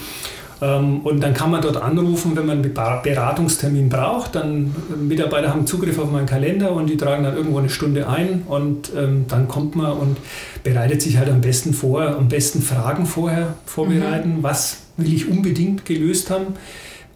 Ähm, 0.63 1.01
und 1.01 1.21
dann 1.21 1.35
kann 1.35 1.51
man 1.51 1.63
dort 1.63 1.77
anrufen, 1.77 2.37
wenn 2.37 2.47
man 2.47 2.63
einen 2.63 2.75
Beratungstermin 2.75 3.89
braucht. 3.89 4.35
Dann 4.35 4.75
äh, 4.93 4.97
Mitarbeiter 4.97 5.51
haben 5.51 5.67
Zugriff 5.67 5.99
auf 5.99 6.11
meinen 6.11 6.27
Kalender 6.27 6.73
und 6.73 6.89
die 6.89 6.97
tragen 6.97 7.25
dann 7.25 7.37
irgendwo 7.37 7.59
eine 7.59 7.71
Stunde 7.71 8.09
ein 8.09 8.43
und 8.47 8.93
ähm, 8.97 9.25
dann 9.29 9.49
kommt 9.49 9.77
man 9.77 9.93
und 9.93 10.19
bereitet 10.63 11.03
sich 11.03 11.17
halt 11.17 11.31
am 11.31 11.41
besten 11.41 11.73
vor, 11.73 12.03
am 12.03 12.29
besten 12.29 12.61
Fragen 12.61 13.07
vorher 13.07 13.55
vorbereiten. 13.65 14.39
Mhm. 14.39 14.43
Was 14.43 14.79
will 14.97 15.13
ich 15.13 15.29
unbedingt 15.29 15.85
gelöst 15.85 16.31
haben? 16.31 16.55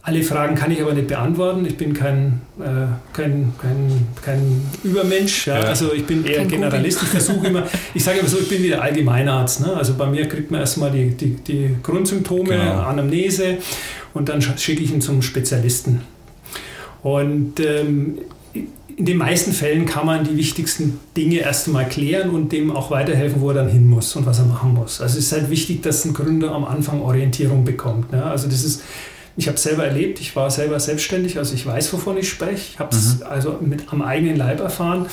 Alle 0.07 0.23
Fragen 0.23 0.55
kann 0.55 0.71
ich 0.71 0.83
aber 0.83 0.93
nicht 0.93 1.09
beantworten. 1.09 1.65
Ich 1.65 1.79
bin 1.79 1.95
kein, 1.95 2.43
äh, 2.61 2.87
kein, 3.15 3.55
kein, 3.59 4.07
kein 4.23 4.61
Übermensch. 4.83 5.47
Ja? 5.47 5.61
Ja. 5.61 5.65
Also 5.65 5.95
ich 5.95 6.05
bin 6.05 6.27
eher 6.27 6.41
kein 6.41 6.49
Generalist. 6.49 7.03
Ich 7.03 7.09
versuche 7.09 7.47
immer, 7.47 7.63
ich 7.95 8.05
sage 8.05 8.19
immer 8.19 8.29
so, 8.29 8.39
ich 8.39 8.51
bin 8.51 8.63
wieder 8.63 8.83
Allgemeinarzt. 8.83 9.63
Ne? 9.63 9.73
Also 9.75 9.95
bei 9.95 10.07
mir 10.07 10.29
kriegt 10.29 10.51
man 10.51 10.61
erstmal 10.61 10.91
die, 10.91 11.13
die, 11.13 11.37
die 11.37 11.77
Grundsymptome, 11.83 12.51
genau. 12.51 12.83
Anamnese 12.83 13.57
und 14.13 14.29
dann 14.29 14.43
schicke 14.43 14.85
ich 14.85 14.93
ihn 14.93 15.01
zum 15.01 15.23
Spezialisten. 15.23 16.03
Und 17.03 17.61
ähm, 17.61 18.19
in 18.97 19.07
den 19.07 19.17
meisten 19.17 19.53
Fällen 19.53 19.87
kann 19.87 20.05
man 20.05 20.25
die 20.25 20.37
wichtigsten 20.37 21.01
Dinge 21.17 21.39
erst 21.39 21.67
einmal 21.67 21.89
klären 21.89 22.29
und 22.29 22.53
dem 22.53 22.71
auch 22.71 22.91
weiterhelfen, 22.91 23.41
wo 23.41 23.49
er 23.49 23.55
dann 23.55 23.69
hin 23.69 23.89
muss 23.89 24.15
und 24.17 24.27
was 24.27 24.39
er 24.39 24.45
machen 24.45 24.75
muss. 24.75 25.01
Also 25.01 25.19
es 25.19 25.27
ist 25.27 25.33
halt 25.33 25.49
wichtig, 25.49 25.83
dass 25.83 26.05
ein 26.05 26.13
Gründer 26.13 26.53
am 26.53 26.65
Anfang 26.65 27.01
Orientierung 27.01 27.65
bekommt. 27.65 28.13
Ne? 28.13 28.23
Also 28.23 28.49
das 28.49 28.65
ist 28.65 28.83
ich 29.37 29.49
habe 29.49 29.57
es 29.57 29.63
selber 29.63 29.85
erlebt, 29.85 30.21
ich 30.21 30.37
war 30.37 30.51
selber 30.51 30.79
selbstständig, 30.79 31.39
also 31.39 31.55
ich 31.55 31.67
weiß, 31.67 31.93
wovon 31.93 32.17
ich 32.17 32.29
spreche. 32.29 32.73
Ich 32.73 32.79
habe 32.79 32.95
es 32.95 33.17
mhm. 33.17 33.27
also 33.27 33.59
mit 33.61 33.93
am 33.93 34.03
eigenen 34.03 34.37
Leib 34.37 34.61
erfahren. 34.61 35.07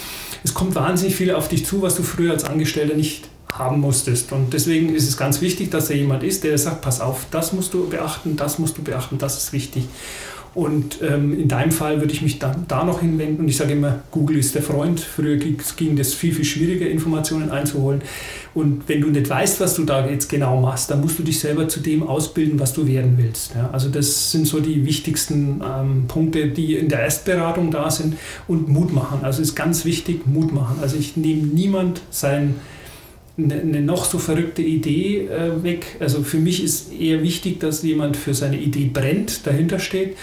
Es 0.43 0.53
kommt 0.53 0.75
wahnsinnig 0.75 1.15
viel 1.15 1.33
auf 1.33 1.47
dich 1.47 1.65
zu, 1.65 1.81
was 1.81 1.95
du 1.95 2.03
früher 2.03 2.31
als 2.31 2.43
Angestellter 2.43 2.95
nicht 2.95 3.27
haben 3.51 3.79
musstest. 3.79 4.31
Und 4.31 4.53
deswegen 4.53 4.93
ist 4.93 5.07
es 5.07 5.17
ganz 5.17 5.41
wichtig, 5.41 5.71
dass 5.71 5.87
da 5.87 5.93
jemand 5.93 6.23
ist, 6.23 6.43
der 6.43 6.57
sagt, 6.57 6.81
pass 6.81 7.01
auf, 7.01 7.25
das 7.31 7.51
musst 7.53 7.73
du 7.73 7.89
beachten, 7.89 8.37
das 8.37 8.59
musst 8.59 8.77
du 8.77 8.83
beachten, 8.83 9.17
das 9.17 9.37
ist 9.37 9.53
wichtig. 9.53 9.85
Und 10.53 11.01
ähm, 11.01 11.39
in 11.39 11.47
deinem 11.47 11.71
Fall 11.71 12.01
würde 12.01 12.11
ich 12.11 12.21
mich 12.21 12.37
da, 12.37 12.53
da 12.67 12.83
noch 12.83 12.99
hinwenden. 12.99 13.39
Und 13.39 13.47
ich 13.47 13.55
sage 13.55 13.71
immer, 13.71 13.99
Google 14.11 14.37
ist 14.37 14.53
der 14.53 14.61
Freund. 14.61 14.99
Früher 14.99 15.37
ging 15.37 15.95
das 15.95 16.13
viel, 16.13 16.33
viel 16.33 16.43
schwieriger, 16.43 16.89
Informationen 16.89 17.51
einzuholen. 17.51 18.01
Und 18.53 18.83
wenn 18.87 18.99
du 18.99 19.07
nicht 19.07 19.29
weißt, 19.29 19.61
was 19.61 19.75
du 19.75 19.85
da 19.85 20.05
jetzt 20.07 20.29
genau 20.29 20.59
machst, 20.59 20.91
dann 20.91 20.99
musst 20.99 21.17
du 21.17 21.23
dich 21.23 21.39
selber 21.39 21.69
zu 21.69 21.79
dem 21.79 22.03
ausbilden, 22.03 22.59
was 22.59 22.73
du 22.73 22.85
werden 22.85 23.17
willst. 23.17 23.55
Ja? 23.55 23.69
Also 23.71 23.89
das 23.89 24.31
sind 24.31 24.45
so 24.45 24.59
die 24.59 24.85
wichtigsten 24.85 25.61
ähm, 25.63 26.05
Punkte, 26.07 26.49
die 26.49 26.75
in 26.75 26.89
der 26.89 26.99
Erstberatung 27.01 27.71
da 27.71 27.89
sind. 27.89 28.17
Und 28.47 28.67
Mut 28.67 28.93
machen. 28.93 29.19
Also 29.23 29.41
ist 29.41 29.55
ganz 29.55 29.85
wichtig, 29.85 30.27
Mut 30.27 30.53
machen. 30.53 30.79
Also 30.81 30.97
ich 30.97 31.15
nehme 31.15 31.43
niemand 31.47 32.01
sein 32.09 32.55
eine 33.37 33.81
noch 33.81 34.05
so 34.05 34.19
verrückte 34.19 34.61
Idee 34.61 35.27
äh, 35.27 35.63
weg. 35.63 35.95
Also 35.99 36.21
für 36.23 36.37
mich 36.37 36.63
ist 36.63 36.91
eher 36.93 37.23
wichtig, 37.23 37.59
dass 37.59 37.81
jemand 37.81 38.17
für 38.17 38.33
seine 38.33 38.59
Idee 38.59 38.89
brennt, 38.91 39.47
dahinter 39.47 39.79
steht, 39.79 40.17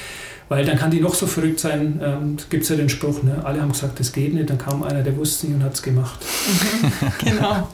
weil 0.48 0.64
dann 0.64 0.78
kann 0.78 0.90
die 0.90 1.00
noch 1.00 1.14
so 1.14 1.26
verrückt 1.26 1.60
sein. 1.60 2.00
Ähm, 2.02 2.36
Gibt 2.48 2.62
es 2.62 2.68
ja 2.68 2.76
den 2.76 2.88
Spruch, 2.88 3.22
ne? 3.22 3.42
alle 3.44 3.60
haben 3.60 3.72
gesagt, 3.72 4.00
das 4.00 4.12
geht 4.12 4.34
nicht, 4.34 4.48
dann 4.48 4.58
kam 4.58 4.82
einer, 4.82 5.02
der 5.02 5.16
wusste 5.16 5.46
nicht 5.46 5.56
und 5.56 5.64
hat 5.64 5.74
es 5.74 5.82
gemacht. 5.82 6.18
genau. 7.24 7.68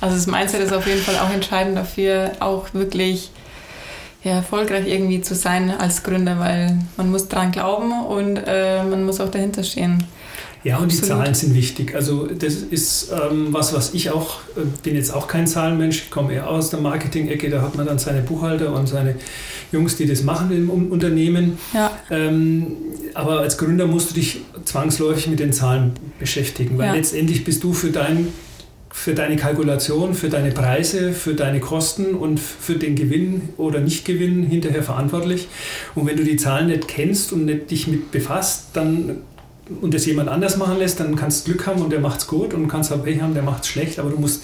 Also 0.00 0.16
das 0.16 0.26
Mindset 0.26 0.60
ist 0.60 0.72
auf 0.72 0.86
jeden 0.86 1.02
Fall 1.02 1.16
auch 1.18 1.30
entscheidend 1.30 1.76
dafür, 1.76 2.32
auch 2.40 2.72
wirklich 2.74 3.30
ja, 4.22 4.32
erfolgreich 4.32 4.86
irgendwie 4.86 5.20
zu 5.20 5.34
sein 5.34 5.70
als 5.70 6.02
Gründer, 6.02 6.38
weil 6.38 6.78
man 6.96 7.10
muss 7.10 7.28
dran 7.28 7.50
glauben 7.50 8.04
und 8.06 8.36
äh, 8.36 8.82
man 8.84 9.04
muss 9.04 9.20
auch 9.20 9.30
dahinter 9.30 9.64
stehen. 9.64 10.04
Ja, 10.64 10.76
und 10.76 10.84
Absolut. 10.84 11.04
die 11.04 11.08
Zahlen 11.08 11.34
sind 11.34 11.54
wichtig. 11.54 11.94
Also 11.94 12.26
das 12.26 12.54
ist 12.54 13.10
ähm, 13.10 13.48
was, 13.50 13.72
was 13.74 13.94
ich 13.94 14.10
auch, 14.10 14.40
äh, 14.56 14.60
bin 14.82 14.94
jetzt 14.94 15.12
auch 15.12 15.26
kein 15.26 15.46
Zahlenmensch, 15.46 16.04
ich 16.04 16.10
komme 16.10 16.32
eher 16.34 16.48
aus 16.48 16.70
der 16.70 16.80
Marketing-Ecke, 16.80 17.50
da 17.50 17.62
hat 17.62 17.76
man 17.76 17.86
dann 17.86 17.98
seine 17.98 18.22
Buchhalter 18.22 18.72
und 18.72 18.88
seine 18.88 19.16
Jungs, 19.72 19.96
die 19.96 20.06
das 20.06 20.22
machen 20.22 20.52
im 20.52 20.70
Unternehmen. 20.70 21.58
Ja. 21.74 21.90
Ähm, 22.10 22.76
aber 23.14 23.40
als 23.40 23.58
Gründer 23.58 23.86
musst 23.86 24.10
du 24.10 24.14
dich 24.14 24.42
zwangsläufig 24.64 25.26
mit 25.26 25.40
den 25.40 25.52
Zahlen 25.52 25.92
beschäftigen, 26.18 26.78
weil 26.78 26.88
ja. 26.88 26.94
letztendlich 26.94 27.44
bist 27.44 27.64
du 27.64 27.72
für 27.72 27.90
dein 27.90 28.28
für 28.94 29.14
deine 29.14 29.36
Kalkulation, 29.36 30.14
für 30.14 30.28
deine 30.28 30.50
Preise, 30.50 31.14
für 31.14 31.34
deine 31.34 31.60
Kosten 31.60 32.14
und 32.14 32.38
für 32.38 32.74
den 32.74 32.94
Gewinn 32.94 33.48
oder 33.56 33.80
Nichtgewinn 33.80 34.42
hinterher 34.42 34.82
verantwortlich. 34.82 35.48
Und 35.94 36.06
wenn 36.06 36.18
du 36.18 36.24
die 36.24 36.36
Zahlen 36.36 36.66
nicht 36.66 36.88
kennst 36.88 37.32
und 37.32 37.46
nicht 37.46 37.70
dich 37.70 37.86
mit 37.86 38.12
befasst, 38.12 38.66
dann 38.74 39.22
und 39.80 39.94
das 39.94 40.06
jemand 40.06 40.28
anders 40.28 40.56
machen 40.56 40.78
lässt, 40.78 41.00
dann 41.00 41.16
kannst 41.16 41.46
du 41.46 41.52
Glück 41.52 41.66
haben 41.66 41.82
und 41.82 41.90
der 41.90 42.00
macht 42.00 42.20
es 42.20 42.26
gut 42.26 42.52
und 42.52 42.68
kannst 42.68 42.92
auch 42.92 43.02
Pech 43.02 43.20
haben, 43.20 43.34
der 43.34 43.42
macht 43.42 43.62
es 43.62 43.68
schlecht. 43.68 43.98
Aber 43.98 44.10
du 44.10 44.16
musst 44.18 44.42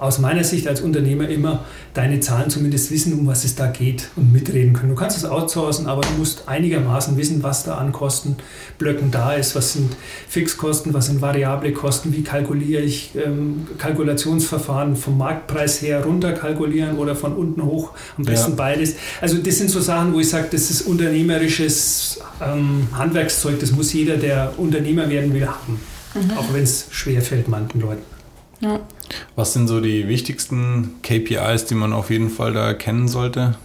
aus 0.00 0.18
meiner 0.18 0.44
Sicht 0.44 0.66
als 0.66 0.80
Unternehmer 0.80 1.28
immer 1.28 1.64
deine 1.92 2.20
Zahlen 2.20 2.48
zumindest 2.48 2.90
wissen, 2.90 3.12
um 3.18 3.26
was 3.26 3.44
es 3.44 3.54
da 3.54 3.66
geht 3.66 4.08
und 4.16 4.32
mitreden 4.32 4.72
können. 4.72 4.90
Du 4.90 4.94
kannst 4.94 5.18
es 5.18 5.26
outsourcen, 5.26 5.86
aber 5.86 6.00
du 6.00 6.12
musst 6.18 6.48
einigermaßen 6.48 7.18
wissen, 7.18 7.42
was 7.42 7.64
da 7.64 7.74
an 7.74 7.92
Kostenblöcken 7.92 9.10
da 9.10 9.34
ist. 9.34 9.54
Was 9.54 9.74
sind 9.74 9.94
Fixkosten, 10.26 10.94
was 10.94 11.06
sind 11.06 11.20
variable 11.20 11.72
Kosten, 11.72 12.14
wie 12.14 12.22
kalkuliere 12.22 12.82
ich 12.82 13.12
ähm, 13.14 13.66
Kalkulationsverfahren 13.76 14.96
vom 14.96 15.18
Marktpreis 15.18 15.82
her 15.82 16.02
runter 16.02 16.32
kalkulieren 16.32 16.96
oder 16.96 17.14
von 17.14 17.34
unten 17.34 17.62
hoch, 17.62 17.92
am 18.16 18.24
besten 18.24 18.52
ja. 18.52 18.56
beides. 18.56 18.94
Also 19.20 19.36
das 19.36 19.58
sind 19.58 19.68
so 19.68 19.80
Sachen, 19.80 20.14
wo 20.14 20.20
ich 20.20 20.30
sage, 20.30 20.48
das 20.50 20.70
ist 20.70 20.82
unternehmerisches 20.82 22.20
ähm, 22.42 22.88
Handwerkszeug, 22.92 23.60
das 23.60 23.72
muss 23.72 23.92
jeder, 23.92 24.16
der 24.16 24.54
Unternehmer 24.56 25.10
werden 25.10 25.34
will, 25.34 25.46
haben. 25.46 25.78
Mhm. 26.14 26.38
Auch 26.38 26.52
wenn 26.54 26.62
es 26.62 26.86
schwerfällt 26.90 27.48
manchen 27.48 27.82
Leuten. 27.82 28.02
Ja. 28.60 28.80
Was 29.36 29.52
sind 29.52 29.68
so 29.68 29.80
die 29.80 30.08
wichtigsten 30.08 30.94
KPIs, 31.02 31.66
die 31.66 31.74
man 31.74 31.92
auf 31.92 32.10
jeden 32.10 32.30
Fall 32.30 32.52
da 32.52 32.66
erkennen 32.66 33.08
sollte? 33.08 33.56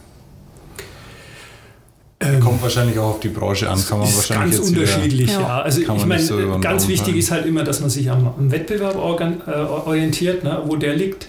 Ähm, 2.19 2.39
Kommt 2.39 2.61
wahrscheinlich 2.61 2.97
auch 2.97 3.15
auf 3.15 3.19
die 3.19 3.29
Branche 3.29 3.69
an, 3.69 3.83
kann 3.85 3.99
man 3.99 4.07
ist 4.07 4.15
wahrscheinlich 4.15 4.57
ganz 4.57 4.69
unterschiedlich, 4.69 5.29
wieder, 5.29 5.41
ja. 5.41 5.61
Also 5.61 5.81
ich 5.81 6.05
meine, 6.05 6.21
so 6.21 6.59
ganz 6.61 6.87
wichtig 6.87 7.17
ist 7.17 7.29
halt 7.29 7.45
immer, 7.45 7.63
dass 7.63 7.81
man 7.81 7.89
sich 7.89 8.09
am, 8.09 8.27
am 8.27 8.51
Wettbewerb 8.51 8.95
organ, 8.95 9.41
äh, 9.45 9.51
orientiert, 9.51 10.43
ne, 10.43 10.61
wo 10.65 10.77
der 10.77 10.95
liegt. 10.95 11.27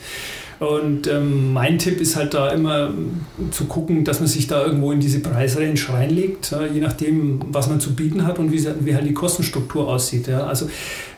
Und 0.59 1.07
ähm, 1.07 1.53
mein 1.53 1.79
Tipp 1.79 2.01
ist 2.01 2.17
halt 2.17 2.33
da 2.33 2.51
immer 2.51 2.91
zu 3.51 3.67
gucken, 3.67 4.05
dass 4.05 4.21
man 4.21 4.29
sich 4.29 4.47
da 4.47 4.65
irgendwo 4.65 4.91
in 4.91 5.01
diese 5.01 5.19
Preisrange 5.19 5.79
reinlegt, 5.91 6.51
ja, 6.51 6.65
je 6.65 6.81
nachdem, 6.81 7.41
was 7.49 7.69
man 7.69 7.79
zu 7.79 7.95
bieten 7.95 8.27
hat 8.27 8.39
und 8.39 8.53
wie, 8.53 8.65
wie 8.81 8.95
halt 8.95 9.07
die 9.07 9.13
Kostenstruktur 9.13 9.87
aussieht. 9.87 10.29
Ja. 10.29 10.47
Also 10.47 10.71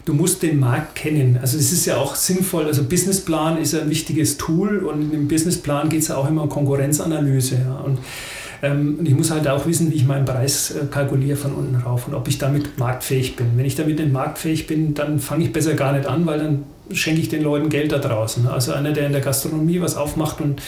du 0.08 0.14
musst 0.14 0.42
den 0.42 0.58
Markt 0.58 0.94
kennen. 0.94 1.38
Also 1.40 1.58
es 1.58 1.70
ist 1.70 1.84
ja 1.84 1.98
auch 1.98 2.14
sinnvoll, 2.14 2.64
also 2.64 2.82
Businessplan 2.82 3.58
ist 3.58 3.74
ein 3.74 3.90
wichtiges 3.90 4.38
Tool 4.38 4.78
und 4.78 5.12
im 5.12 5.28
Businessplan 5.28 5.90
geht 5.90 6.00
es 6.00 6.08
ja 6.08 6.16
auch 6.16 6.28
immer 6.28 6.42
um 6.44 6.48
Konkurrenzanalyse. 6.48 7.56
Ja. 7.56 7.80
Und 7.84 7.98
ähm, 8.60 8.96
und 8.98 9.06
ich 9.06 9.14
muss 9.14 9.30
halt 9.30 9.46
auch 9.46 9.66
wissen, 9.66 9.92
wie 9.92 9.96
ich 9.96 10.04
meinen 10.04 10.24
Preis 10.24 10.72
äh, 10.72 10.86
kalkuliere 10.90 11.36
von 11.36 11.52
unten 11.52 11.76
rauf 11.76 12.08
und 12.08 12.14
ob 12.14 12.26
ich 12.26 12.38
damit 12.38 12.76
marktfähig 12.76 13.36
bin. 13.36 13.46
Wenn 13.54 13.64
ich 13.64 13.76
damit 13.76 14.00
nicht 14.00 14.12
marktfähig 14.12 14.66
bin, 14.66 14.94
dann 14.94 15.20
fange 15.20 15.44
ich 15.44 15.52
besser 15.52 15.74
gar 15.74 15.92
nicht 15.92 16.06
an, 16.06 16.26
weil 16.26 16.38
dann 16.40 16.64
schenke 16.92 17.20
ich 17.20 17.28
den 17.28 17.42
Leuten 17.42 17.68
Geld 17.68 17.92
da 17.92 17.98
draußen. 17.98 18.48
Also 18.48 18.72
einer, 18.72 18.92
der 18.92 19.06
in 19.06 19.12
der 19.12 19.20
Gastronomie 19.20 19.80
was 19.80 19.94
aufmacht 19.94 20.40
und 20.40 20.60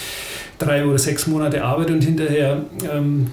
drei 0.59 0.87
oder 0.87 0.99
sechs 0.99 1.27
Monate 1.27 1.65
arbeitet 1.65 1.97
und 1.97 2.05
hinterher 2.05 2.65
ähm, 2.93 3.29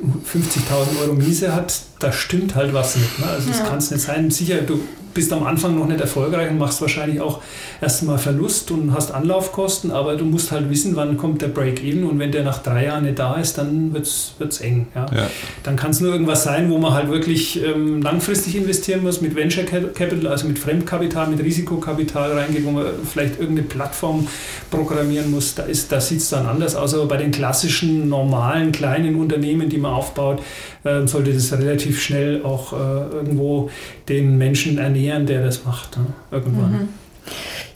50.000 0.00 1.02
Euro 1.02 1.14
Miese 1.14 1.54
hat, 1.54 1.82
da 1.98 2.12
stimmt 2.12 2.54
halt 2.54 2.72
was 2.72 2.96
nicht. 2.96 3.18
Ne? 3.18 3.26
Also 3.26 3.48
das 3.48 3.58
ja. 3.58 3.64
kann 3.66 3.78
es 3.78 3.90
nicht 3.90 4.02
sein. 4.02 4.30
Sicher, 4.30 4.62
du 4.62 4.80
bist 5.14 5.32
am 5.32 5.44
Anfang 5.44 5.78
noch 5.78 5.86
nicht 5.86 6.00
erfolgreich 6.00 6.50
und 6.50 6.58
machst 6.58 6.80
wahrscheinlich 6.80 7.20
auch 7.20 7.40
erstmal 7.80 8.18
Verlust 8.18 8.70
und 8.70 8.94
hast 8.94 9.12
Anlaufkosten, 9.12 9.90
aber 9.90 10.16
du 10.16 10.24
musst 10.24 10.52
halt 10.52 10.70
wissen, 10.70 10.96
wann 10.96 11.16
kommt 11.16 11.42
der 11.42 11.48
Break-Even 11.48 12.04
und 12.04 12.18
wenn 12.18 12.32
der 12.32 12.44
nach 12.44 12.62
drei 12.62 12.86
Jahren 12.86 13.04
nicht 13.04 13.18
da 13.18 13.34
ist, 13.34 13.58
dann 13.58 13.92
wird 13.92 14.06
es 14.06 14.60
eng. 14.60 14.88
Ja? 14.94 15.06
ja. 15.14 15.30
Dann 15.62 15.76
kann 15.76 15.90
es 15.90 16.00
nur 16.00 16.12
irgendwas 16.12 16.44
sein, 16.44 16.70
wo 16.70 16.78
man 16.78 16.94
halt 16.94 17.10
wirklich 17.10 17.62
ähm, 17.62 18.02
langfristig 18.02 18.56
investieren 18.56 19.02
muss 19.02 19.20
mit 19.20 19.34
Venture 19.34 19.64
Capital, 19.64 20.26
also 20.26 20.46
mit 20.46 20.58
Fremdkapital, 20.58 21.28
mit 21.28 21.40
Risikokapital 21.40 22.32
reingeht, 22.32 22.64
wo 22.64 22.70
man 22.70 22.86
vielleicht 23.10 23.38
irgendeine 23.38 23.68
Plattform 23.68 24.26
programmieren 24.70 25.30
muss. 25.30 25.54
Da, 25.54 25.64
da 25.88 26.00
sieht 26.00 26.18
es 26.18 26.30
dann 26.30 26.46
anders 26.46 26.74
aus, 26.74 26.94
aber 26.94 27.06
bei 27.06 27.16
den 27.16 27.30
klassischen, 27.30 28.08
normalen, 28.08 28.72
kleinen 28.72 29.16
Unternehmen, 29.16 29.68
die 29.68 29.78
man 29.78 29.92
aufbaut, 29.92 30.42
äh, 30.84 31.06
sollte 31.06 31.32
das 31.32 31.52
relativ 31.52 32.02
schnell 32.02 32.44
auch 32.44 32.72
äh, 32.72 32.76
irgendwo 32.76 33.70
den 34.08 34.38
Menschen 34.38 34.78
ernähren, 34.78 35.26
der 35.26 35.44
das 35.44 35.64
macht. 35.64 35.96
Ne? 35.96 36.06
Irgendwann. 36.30 36.72
Mhm. 36.72 36.88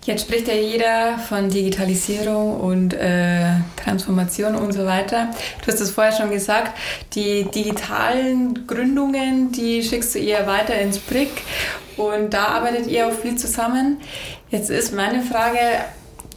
Jetzt 0.06 0.22
spricht 0.22 0.46
ja 0.46 0.54
jeder 0.54 1.18
von 1.18 1.48
Digitalisierung 1.48 2.60
und 2.60 2.94
äh, 2.94 3.54
Transformation 3.82 4.54
und 4.54 4.72
so 4.72 4.86
weiter. 4.86 5.30
Du 5.60 5.72
hast 5.72 5.80
es 5.80 5.90
vorher 5.90 6.12
schon 6.12 6.30
gesagt, 6.30 6.78
die 7.14 7.42
digitalen 7.50 8.68
Gründungen, 8.68 9.50
die 9.50 9.82
schickst 9.82 10.14
du 10.14 10.20
eher 10.20 10.46
weiter 10.46 10.78
ins 10.80 10.98
Brick 11.00 11.30
und 11.96 12.32
da 12.32 12.46
arbeitet 12.46 12.86
ihr 12.86 13.08
auch 13.08 13.12
viel 13.12 13.34
zusammen. 13.34 13.96
Jetzt 14.50 14.70
ist 14.70 14.94
meine 14.94 15.22
Frage, 15.22 15.58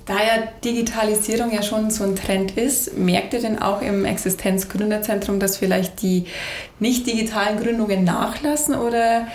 da 0.10 0.16
ja 0.16 0.44
Digitalisierung 0.66 1.54
ja 1.54 1.62
schon 1.62 1.92
so 1.92 2.04
ein 2.04 2.16
Trend 2.16 2.58
ist, 2.58 2.98
merkt 2.98 3.34
ihr 3.34 3.42
denn 3.42 3.60
auch 3.60 3.84
im 3.84 4.06
Existenzgründerzentrum, 4.06 5.39
dass 5.39 5.58
vielleicht 5.58 6.01
die 6.01 6.25
nicht 6.80 7.06
digitalen 7.06 7.62
Gründungen 7.62 8.06
nachlassen 8.06 8.74
oder 8.74 9.28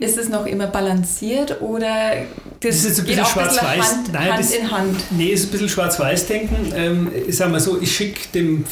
ist 0.00 0.18
es 0.18 0.28
noch 0.28 0.46
immer 0.46 0.66
balanciert 0.66 1.62
oder 1.62 2.12
das, 2.58 2.82
das 2.82 2.84
ist 2.84 2.98
ein 2.98 3.06
bisschen 3.06 3.24
schwarz-weiß. 3.24 3.92
Hand, 3.92 4.12
Nein, 4.12 4.32
Hand 4.32 4.38
das, 4.40 4.52
in 4.52 4.70
Hand. 4.72 4.96
Nee, 5.12 5.28
ist 5.28 5.44
ein 5.44 5.50
bisschen 5.52 5.68
schwarz-weiß-denken. 5.68 6.72
Ähm, 6.74 7.12
ich 7.28 7.36
sage 7.36 7.52
mal 7.52 7.60
so, 7.60 7.80
ich 7.80 7.94
schicke 7.94 8.20
dem 8.34 8.64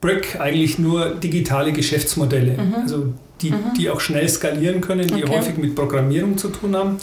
Brick 0.00 0.40
eigentlich 0.40 0.80
nur 0.80 1.14
digitale 1.14 1.72
Geschäftsmodelle, 1.72 2.60
mhm. 2.60 2.74
also 2.74 3.12
die, 3.40 3.52
mhm. 3.52 3.74
die 3.78 3.88
auch 3.88 4.00
schnell 4.00 4.28
skalieren 4.28 4.80
können, 4.80 5.06
die 5.06 5.22
okay. 5.22 5.36
häufig 5.36 5.58
mit 5.58 5.76
Programmierung 5.76 6.36
zu 6.38 6.48
tun 6.48 6.74
haben. 6.74 6.98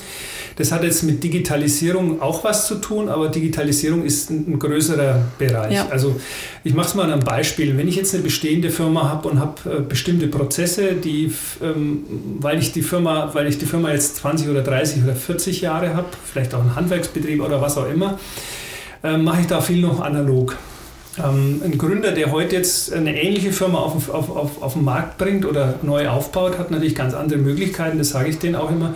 Das 0.55 0.71
hat 0.71 0.83
jetzt 0.83 1.03
mit 1.03 1.23
Digitalisierung 1.23 2.21
auch 2.21 2.43
was 2.43 2.67
zu 2.67 2.75
tun, 2.75 3.09
aber 3.09 3.29
Digitalisierung 3.29 4.03
ist 4.03 4.29
ein, 4.29 4.53
ein 4.53 4.59
größerer 4.59 5.21
Bereich. 5.37 5.73
Ja. 5.73 5.87
Also 5.89 6.19
ich 6.63 6.73
mache 6.73 6.87
es 6.87 6.95
mal 6.95 7.03
an 7.03 7.11
einem 7.11 7.23
Beispiel. 7.23 7.77
Wenn 7.77 7.87
ich 7.87 7.95
jetzt 7.95 8.13
eine 8.13 8.23
bestehende 8.23 8.69
Firma 8.69 9.09
habe 9.09 9.29
und 9.29 9.39
habe 9.39 9.77
äh, 9.77 9.81
bestimmte 9.81 10.27
Prozesse, 10.27 10.93
die, 10.93 11.33
ähm, 11.61 12.03
weil 12.39 12.59
ich 12.59 12.71
die 12.71 12.81
Firma, 12.81 13.29
weil 13.33 13.47
ich 13.47 13.57
die 13.57 13.65
Firma 13.65 13.91
jetzt 13.91 14.17
20 14.17 14.49
oder 14.49 14.61
30 14.61 15.03
oder 15.03 15.15
40 15.15 15.61
Jahre 15.61 15.95
habe, 15.95 16.07
vielleicht 16.31 16.53
auch 16.53 16.61
ein 16.61 16.75
Handwerksbetrieb 16.75 17.41
oder 17.41 17.61
was 17.61 17.77
auch 17.77 17.89
immer, 17.89 18.19
äh, 19.03 19.17
mache 19.17 19.41
ich 19.41 19.47
da 19.47 19.61
viel 19.61 19.81
noch 19.81 19.99
analog. 20.01 20.57
Ähm, 21.17 21.61
ein 21.63 21.77
Gründer, 21.77 22.11
der 22.11 22.31
heute 22.31 22.55
jetzt 22.55 22.93
eine 22.93 23.21
ähnliche 23.21 23.51
Firma 23.51 23.79
auf, 23.79 24.09
auf, 24.09 24.29
auf, 24.29 24.61
auf 24.61 24.73
den 24.73 24.85
Markt 24.85 25.17
bringt 25.17 25.45
oder 25.45 25.75
neu 25.81 26.07
aufbaut, 26.07 26.57
hat 26.57 26.71
natürlich 26.71 26.95
ganz 26.95 27.13
andere 27.13 27.39
Möglichkeiten, 27.39 27.97
das 27.97 28.09
sage 28.09 28.29
ich 28.29 28.39
denen 28.39 28.55
auch 28.55 28.71
immer. 28.71 28.95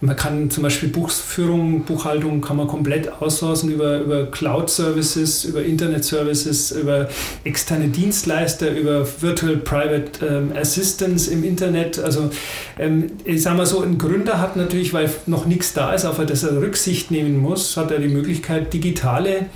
Man 0.00 0.14
kann 0.14 0.48
zum 0.48 0.62
Beispiel 0.62 0.88
Buchführung, 0.90 1.82
Buchhaltung 1.82 2.40
kann 2.40 2.56
man 2.56 2.68
komplett 2.68 3.20
outsourcen 3.20 3.72
über, 3.72 3.98
über 3.98 4.26
Cloud-Services, 4.26 5.44
über 5.44 5.62
Internet-Services, 5.62 6.70
über 6.70 7.08
externe 7.42 7.88
Dienstleister, 7.88 8.70
über 8.70 9.06
Virtual 9.20 9.56
Private 9.56 10.24
ähm, 10.24 10.52
Assistance 10.56 11.28
im 11.30 11.42
Internet. 11.42 11.98
Also 11.98 12.30
ähm, 12.78 13.10
ich 13.24 13.42
sage 13.42 13.56
mal 13.56 13.66
so, 13.66 13.82
ein 13.82 13.98
Gründer 13.98 14.40
hat 14.40 14.56
natürlich, 14.56 14.92
weil 14.92 15.10
noch 15.26 15.46
nichts 15.46 15.72
da 15.74 15.92
ist, 15.92 16.04
auf 16.04 16.24
das 16.24 16.44
er 16.44 16.60
Rücksicht 16.60 17.10
nehmen 17.10 17.38
muss, 17.38 17.76
hat 17.76 17.90
er 17.90 17.98
die 17.98 18.08
Möglichkeit, 18.08 18.72
digitale 18.72 19.46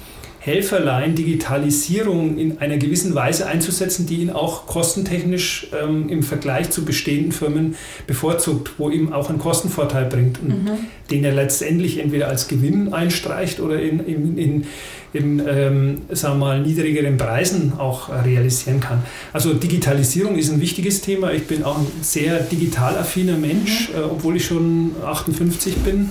Helferlein 0.44 1.14
Digitalisierung 1.14 2.36
in 2.36 2.58
einer 2.58 2.76
gewissen 2.76 3.14
Weise 3.14 3.46
einzusetzen, 3.46 4.06
die 4.06 4.16
ihn 4.16 4.30
auch 4.30 4.66
kostentechnisch 4.66 5.68
ähm, 5.80 6.08
im 6.08 6.24
Vergleich 6.24 6.70
zu 6.70 6.84
bestehenden 6.84 7.30
Firmen 7.30 7.76
bevorzugt, 8.08 8.72
wo 8.76 8.90
ihm 8.90 9.12
auch 9.12 9.28
einen 9.28 9.38
Kostenvorteil 9.38 10.06
bringt 10.06 10.40
und 10.42 10.64
mhm. 10.64 10.70
den 11.12 11.24
er 11.24 11.32
letztendlich 11.32 12.00
entweder 12.00 12.26
als 12.26 12.48
Gewinn 12.48 12.92
einstreicht 12.92 13.60
oder 13.60 13.80
in, 13.80 14.00
in, 14.00 14.36
in 14.36 14.66
in 15.12 15.42
ähm, 15.46 15.98
sagen 16.08 16.38
wir 16.38 16.46
mal, 16.46 16.60
niedrigeren 16.62 17.18
Preisen 17.18 17.74
auch 17.78 18.08
realisieren 18.08 18.80
kann. 18.80 19.02
Also 19.32 19.52
Digitalisierung 19.52 20.36
ist 20.36 20.50
ein 20.50 20.60
wichtiges 20.60 21.02
Thema. 21.02 21.32
Ich 21.32 21.46
bin 21.46 21.64
auch 21.64 21.78
ein 21.78 21.86
sehr 22.00 22.40
digital 22.40 22.96
affiner 22.96 23.36
Mensch, 23.36 23.90
mhm. 23.90 23.94
äh, 23.94 24.04
obwohl 24.04 24.36
ich 24.36 24.46
schon 24.46 24.92
58 25.04 25.76
bin. 25.78 26.08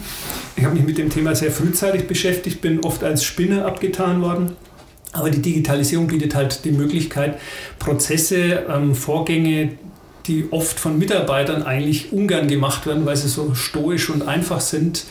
Ich 0.55 0.65
habe 0.65 0.75
mich 0.75 0.85
mit 0.85 0.97
dem 0.97 1.09
Thema 1.09 1.35
sehr 1.35 1.51
frühzeitig 1.51 2.07
beschäftigt, 2.07 2.61
bin 2.61 2.83
oft 2.83 3.03
als 3.03 3.23
Spinner 3.23 3.65
abgetan 3.65 4.21
worden. 4.21 4.55
Aber 5.13 5.29
die 5.29 5.41
Digitalisierung 5.41 6.07
bietet 6.07 6.35
halt 6.35 6.63
die 6.63 6.71
Möglichkeit, 6.71 7.39
Prozesse, 7.79 8.63
ähm, 8.69 8.95
Vorgänge, 8.95 9.71
die 10.27 10.47
oft 10.51 10.79
von 10.79 10.97
Mitarbeitern 10.97 11.63
eigentlich 11.63 12.13
ungern 12.13 12.47
gemacht 12.47 12.85
werden, 12.85 13.05
weil 13.05 13.17
sie 13.17 13.27
so 13.27 13.53
stoisch 13.53 14.09
und 14.09 14.27
einfach 14.27 14.61
sind, 14.61 15.05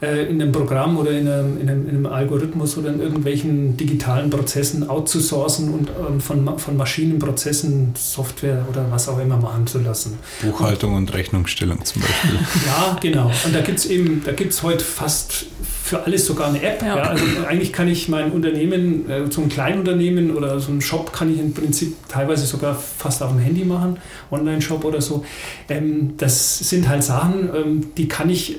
äh, 0.00 0.26
in 0.26 0.40
einem 0.40 0.52
Programm 0.52 0.96
oder 0.96 1.10
in 1.10 1.28
einem, 1.28 1.60
in, 1.60 1.68
einem, 1.68 1.88
in 1.88 1.96
einem, 1.96 2.06
Algorithmus 2.06 2.78
oder 2.78 2.90
in 2.90 3.00
irgendwelchen 3.00 3.76
digitalen 3.76 4.30
Prozessen 4.30 4.88
outzusourcen 4.88 5.72
und 5.72 5.90
ähm, 5.90 6.20
von, 6.20 6.58
von 6.58 6.76
Maschinenprozessen 6.76 7.94
Software 7.96 8.64
oder 8.70 8.86
was 8.90 9.08
auch 9.08 9.18
immer 9.18 9.36
machen 9.36 9.66
zu 9.66 9.78
lassen. 9.80 10.18
Buchhaltung 10.42 10.94
und, 10.94 11.08
und 11.08 11.14
Rechnungsstellung 11.14 11.84
zum 11.84 12.02
Beispiel. 12.02 12.30
ja, 12.66 12.96
genau. 13.00 13.30
Und 13.44 13.54
da 13.54 13.60
gibt 13.60 13.78
es 13.78 13.86
eben, 13.86 14.22
da 14.24 14.32
gibt 14.32 14.52
es 14.52 14.62
heute 14.62 14.84
fast 14.84 15.46
für 15.88 16.04
alles 16.04 16.26
sogar 16.26 16.48
eine 16.48 16.62
App. 16.62 16.82
Ja. 16.82 16.96
ja. 16.96 17.02
Also 17.04 17.24
eigentlich 17.48 17.72
kann 17.72 17.88
ich 17.88 18.08
mein 18.08 18.30
Unternehmen, 18.30 19.08
äh, 19.08 19.30
so 19.30 19.40
ein 19.40 19.48
Kleinunternehmen 19.48 20.36
oder 20.36 20.60
so 20.60 20.70
einen 20.70 20.80
Shop 20.80 21.12
kann 21.12 21.32
ich 21.32 21.40
im 21.40 21.54
Prinzip 21.54 21.96
teilweise 22.08 22.46
sogar 22.46 22.74
fast 22.74 23.22
auf 23.22 23.30
dem 23.30 23.40
Handy 23.40 23.64
machen, 23.64 23.96
Online-Shop 24.30 24.84
oder 24.84 25.00
so. 25.00 25.24
Ähm, 25.68 26.14
das 26.18 26.58
sind 26.58 26.88
halt 26.88 27.02
Sachen, 27.02 27.48
ähm, 27.54 27.86
die 27.96 28.06
kann 28.06 28.28
ich 28.28 28.58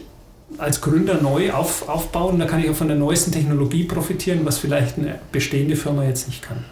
als 0.58 0.82
Gründer 0.82 1.22
neu 1.22 1.52
auf, 1.52 1.88
aufbauen. 1.88 2.40
Da 2.40 2.46
kann 2.46 2.62
ich 2.62 2.70
auch 2.70 2.76
von 2.76 2.88
der 2.88 2.98
neuesten 2.98 3.32
Technologie 3.32 3.84
profitieren, 3.84 4.42
was 4.46 4.58
vielleicht 4.58 4.98
eine 4.98 5.20
bestehende 5.32 5.76
Firma 5.76 6.04
jetzt 6.04 6.28
nicht 6.28 6.42
kann. 6.42 6.66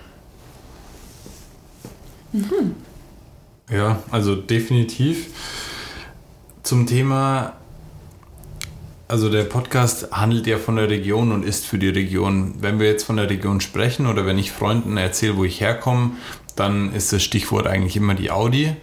Mhm. 2.34 2.76
Ja, 3.70 4.02
also 4.12 4.36
definitiv. 4.36 5.28
Zum 6.64 6.88
Thema, 6.88 7.54
also 9.08 9.30
der 9.30 9.44
Podcast 9.44 10.12
handelt 10.12 10.48
ja 10.48 10.58
von 10.58 10.76
der 10.76 10.90
Region 10.90 11.32
und 11.32 11.44
ist 11.44 11.66
für 11.66 11.78
die 11.78 11.90
Region. 11.90 12.56
Wenn 12.60 12.80
wir 12.80 12.88
jetzt 12.88 13.04
von 13.04 13.18
der 13.18 13.30
Region 13.30 13.62
sprechen 13.62 14.08
oder 14.08 14.26
wenn 14.26 14.38
ich 14.38 14.52
Freunden 14.52 14.98
erzähle, 14.98 15.38
wo 15.38 15.44
ich 15.44 15.62
herkomme, 15.62 16.12
dann 16.56 16.94
ist 16.94 17.14
das 17.14 17.24
Stichwort 17.24 17.68
eigentlich 17.68 17.96
immer 17.96 18.16
die 18.16 18.32
Audi. 18.32 18.76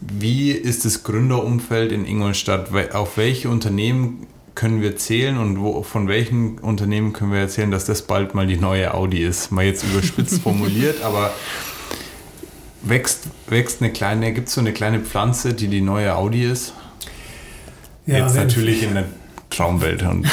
Wie 0.00 0.50
ist 0.52 0.84
das 0.84 1.02
Gründerumfeld 1.04 1.92
in 1.92 2.04
Ingolstadt? 2.04 2.70
Auf 2.94 3.16
welche 3.16 3.48
Unternehmen 3.48 4.26
können 4.54 4.80
wir 4.82 4.96
zählen 4.96 5.38
und 5.38 5.60
wo, 5.60 5.82
von 5.82 6.08
welchen 6.08 6.58
Unternehmen 6.58 7.12
können 7.12 7.32
wir 7.32 7.40
erzählen, 7.40 7.70
dass 7.70 7.84
das 7.84 8.02
bald 8.02 8.34
mal 8.34 8.46
die 8.46 8.56
neue 8.56 8.94
Audi 8.94 9.22
ist? 9.22 9.52
Mal 9.52 9.64
jetzt 9.64 9.84
überspitzt 9.84 10.42
formuliert, 10.42 11.02
aber 11.02 11.32
wächst, 12.82 13.24
wächst 13.48 13.82
eine 13.82 13.92
kleine, 13.92 14.32
gibt 14.32 14.48
es 14.48 14.54
so 14.54 14.60
eine 14.60 14.72
kleine 14.72 15.00
Pflanze, 15.00 15.54
die 15.54 15.68
die 15.68 15.80
neue 15.80 16.14
Audi 16.14 16.44
ist? 16.44 16.72
Ja, 18.06 18.18
jetzt 18.18 18.36
natürlich 18.36 18.82
in 18.82 18.94
der 18.94 19.04
Traumwelt. 19.56 20.02
Und 20.02 20.24
ja, 20.24 20.30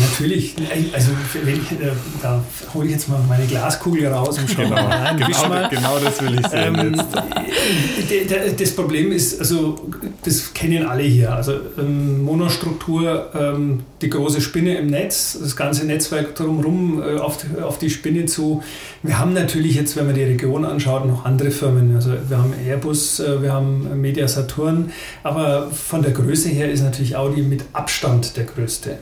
natürlich, 0.00 0.54
also 0.92 1.10
ich, 1.46 1.72
äh, 1.72 1.92
da 2.22 2.42
hole 2.72 2.86
ich 2.86 2.92
jetzt 2.92 3.08
mal 3.08 3.20
meine 3.28 3.44
Glaskugel 3.44 4.06
raus 4.06 4.38
und 4.38 4.50
schaue 4.50 4.64
genau, 4.64 4.82
mal 4.82 4.86
rein. 4.86 5.16
Genau, 5.18 5.48
mal. 5.48 5.68
genau 5.68 5.98
das 5.98 6.22
will 6.22 6.40
ich 6.40 6.46
sehen 6.46 6.74
ähm, 6.74 6.94
jetzt. 6.94 8.60
Das 8.60 8.70
Problem 8.74 9.12
ist, 9.12 9.38
also 9.40 9.76
das 10.24 10.54
kennen 10.54 10.86
alle 10.86 11.02
hier, 11.02 11.34
also 11.34 11.52
ähm, 11.78 12.22
Monostruktur, 12.22 13.30
ähm, 13.34 13.82
die 14.00 14.08
große 14.08 14.40
Spinne 14.40 14.78
im 14.78 14.86
Netz, 14.86 15.38
das 15.40 15.54
ganze 15.56 15.84
Netzwerk 15.84 16.34
drumherum 16.34 17.02
äh, 17.02 17.18
auf, 17.18 17.38
auf 17.62 17.78
die 17.78 17.90
Spinne 17.90 18.24
zu. 18.26 18.62
Wir 19.02 19.18
haben 19.18 19.34
natürlich 19.34 19.74
jetzt, 19.74 19.96
wenn 19.96 20.06
man 20.06 20.14
die 20.14 20.22
Region 20.22 20.64
anschaut, 20.64 21.06
noch 21.06 21.24
andere 21.24 21.50
Firmen. 21.50 21.94
Also 21.94 22.12
wir 22.28 22.38
haben 22.38 22.54
Airbus, 22.66 23.20
äh, 23.20 23.42
wir 23.42 23.52
haben 23.52 24.00
Media 24.00 24.26
Saturn, 24.28 24.92
aber 25.22 25.70
von 25.70 26.02
der 26.02 26.12
Größe 26.12 26.48
her 26.48 26.70
ist 26.70 26.82
natürlich 26.82 27.16
Audi 27.16 27.42
mit 27.42 27.64
Abstand 27.72 28.36
der 28.36 28.45
größte. 28.46 28.98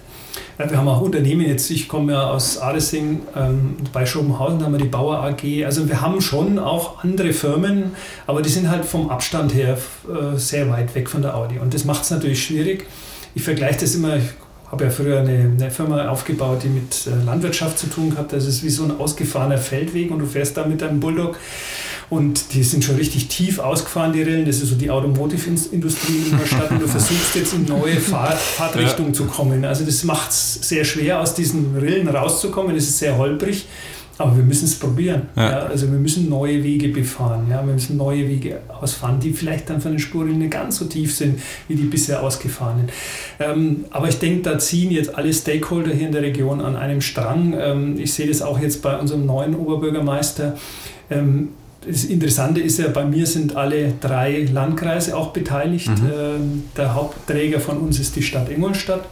Wir 0.57 0.77
haben 0.77 0.89
auch 0.89 1.01
Unternehmen, 1.01 1.47
jetzt 1.47 1.71
ich 1.71 1.89
komme 1.89 2.13
ja 2.13 2.31
aus 2.31 2.59
Aresing, 2.59 3.23
ähm, 3.37 3.77
bei 3.93 4.07
Schobenhausen 4.07 4.63
haben 4.63 4.73
wir 4.73 4.79
die 4.79 4.89
Bauer 4.89 5.19
AG. 5.19 5.65
Also 5.65 5.89
wir 5.89 6.01
haben 6.01 6.21
schon 6.21 6.59
auch 6.59 7.03
andere 7.03 7.33
Firmen, 7.33 7.93
aber 8.27 8.41
die 8.41 8.49
sind 8.49 8.71
halt 8.71 8.85
vom 8.85 9.11
Abstand 9.11 9.55
her 9.55 9.77
äh, 10.09 10.37
sehr 10.37 10.71
weit 10.71 10.95
weg 10.95 11.11
von 11.11 11.23
der 11.23 11.37
Audi. 11.37 11.59
Und 11.59 11.75
das 11.75 11.85
macht 11.85 12.05
es 12.05 12.11
natürlich 12.11 12.45
schwierig. 12.45 12.87
Ich 13.35 13.43
vergleiche 13.43 13.81
das 13.81 13.95
immer, 13.97 14.17
ich 14.17 14.31
habe 14.71 14.85
ja 14.85 14.91
früher 14.91 15.21
eine, 15.21 15.53
eine, 15.59 15.71
Firma 15.71 16.09
aufgebaut, 16.09 16.63
die 16.63 16.69
mit 16.69 17.07
äh, 17.07 17.25
Landwirtschaft 17.25 17.79
zu 17.79 17.89
tun 17.89 18.17
hat. 18.17 18.33
Das 18.33 18.47
ist 18.47 18.63
wie 18.63 18.71
so 18.71 18.85
ein 18.85 18.99
ausgefahrener 18.99 19.59
Feldweg 19.59 20.11
und 20.11 20.21
du 20.21 20.27
fährst 20.27 20.57
da 20.57 20.67
mit 20.67 20.83
deinem 20.83 21.01
Bulldog 21.01 21.37
und 22.11 22.55
die 22.55 22.63
sind 22.63 22.85
schon 22.85 22.97
richtig 22.97 23.29
tief 23.29 23.59
ausgefahren, 23.59 24.13
die 24.13 24.23
Rillen. 24.23 24.45
Das 24.45 24.61
ist 24.61 24.69
so 24.69 24.77
die 24.77 24.91
Automotive-Industrie 24.91 26.31
in 26.31 26.39
der 26.39 26.47
Stadt 26.47 26.71
und 26.71 26.83
du 26.83 26.89
versuchst 26.89 27.35
jetzt 27.35 27.55
in 27.55 27.65
neue 27.65 27.97
Fahr 27.97 28.33
Fahrtrichtungen 28.33 29.13
ja. 29.13 29.19
zu 29.19 29.25
kommen. 29.25 29.65
Also 29.65 29.85
das 29.85 30.05
macht 30.05 30.31
es 30.31 30.55
sehr 30.69 30.85
schwer, 30.85 31.21
aus 31.21 31.35
diesen 31.35 31.77
Rillen 31.77 32.09
rauszukommen. 32.09 32.77
Es 32.77 32.89
ist 32.89 32.99
sehr 32.99 33.17
holprig. 33.17 33.67
Aber 34.17 34.37
wir 34.37 34.45
müssen 34.45 34.67
es 34.67 34.79
probieren. 34.79 35.23
Ja. 35.35 35.51
ja. 35.51 35.59
also 35.67 35.91
wir 35.91 35.99
müssen 35.99 36.29
neue 36.29 36.63
Wege 36.63 36.89
befahren. 36.89 37.47
Ja, 37.51 37.67
wir 37.67 37.73
müssen 37.73 37.97
neue 37.97 38.29
Wege 38.29 38.61
ausfahren, 38.69 39.19
die 39.19 39.33
vielleicht 39.33 39.71
dann 39.71 39.81
von 39.81 39.93
den 39.93 39.99
Spuren 39.99 40.39
nicht 40.39 40.53
ganz 40.53 40.77
so 40.77 40.85
tief 40.85 41.15
sind 41.15 41.41
wie 41.67 41.75
die 41.75 41.85
bisher 41.85 42.23
ausgefahrenen. 42.23 42.91
Ähm, 43.41 43.87
aber 43.91 44.09
ich 44.09 44.19
denke, 44.19 44.43
da 44.43 44.59
ziehen 44.59 44.93
jetzt 44.93 45.15
alle 45.17 45.33
Stakeholder 45.33 45.93
hier 45.93 46.07
in 46.07 46.13
der 46.13 46.23
Region 46.23 46.61
an 46.61 46.77
einem 46.77 47.01
Strang. 47.01 47.55
Ähm, 47.59 47.99
ich 47.99 48.13
sehe 48.13 48.29
das 48.29 48.41
auch 48.41 48.61
jetzt 48.61 48.83
bei 48.83 48.97
unserem 48.97 49.27
neuen 49.27 49.57
Oberbürgermeister. 49.57 50.57
Ähm, 51.11 51.49
das 51.87 52.05
Interessante 52.05 52.61
ist 52.61 52.79
ja, 52.79 52.89
bei 52.89 53.05
mir 53.05 53.27
sind 53.27 53.57
alle 53.57 53.95
drei 54.01 54.49
Landkreise 54.51 55.17
auch 55.17 55.33
beteiligt. 55.33 55.89
Mhm. 55.89 56.11
Ähm, 56.15 56.63
der 56.77 56.95
Hauptträger 56.95 57.61
von 57.61 57.79
uns 57.79 57.99
ist 57.99 58.17
die 58.17 58.23
Stadt 58.23 58.49
Ingolstadt. 58.49 59.05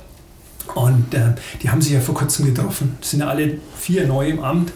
Und 0.75 1.13
äh, 1.15 1.35
die 1.63 1.71
haben 1.71 1.83
sich 1.83 1.93
ja 1.93 2.01
vor 2.01 2.15
kurzem 2.15 2.47
getroffen. 2.47 2.97
Es 3.01 3.11
sind 3.11 3.21
ja 3.21 3.29
alle 3.29 3.59
vier 3.79 4.07
neu 4.07 4.29
im 4.29 4.43
Amt. 4.43 4.73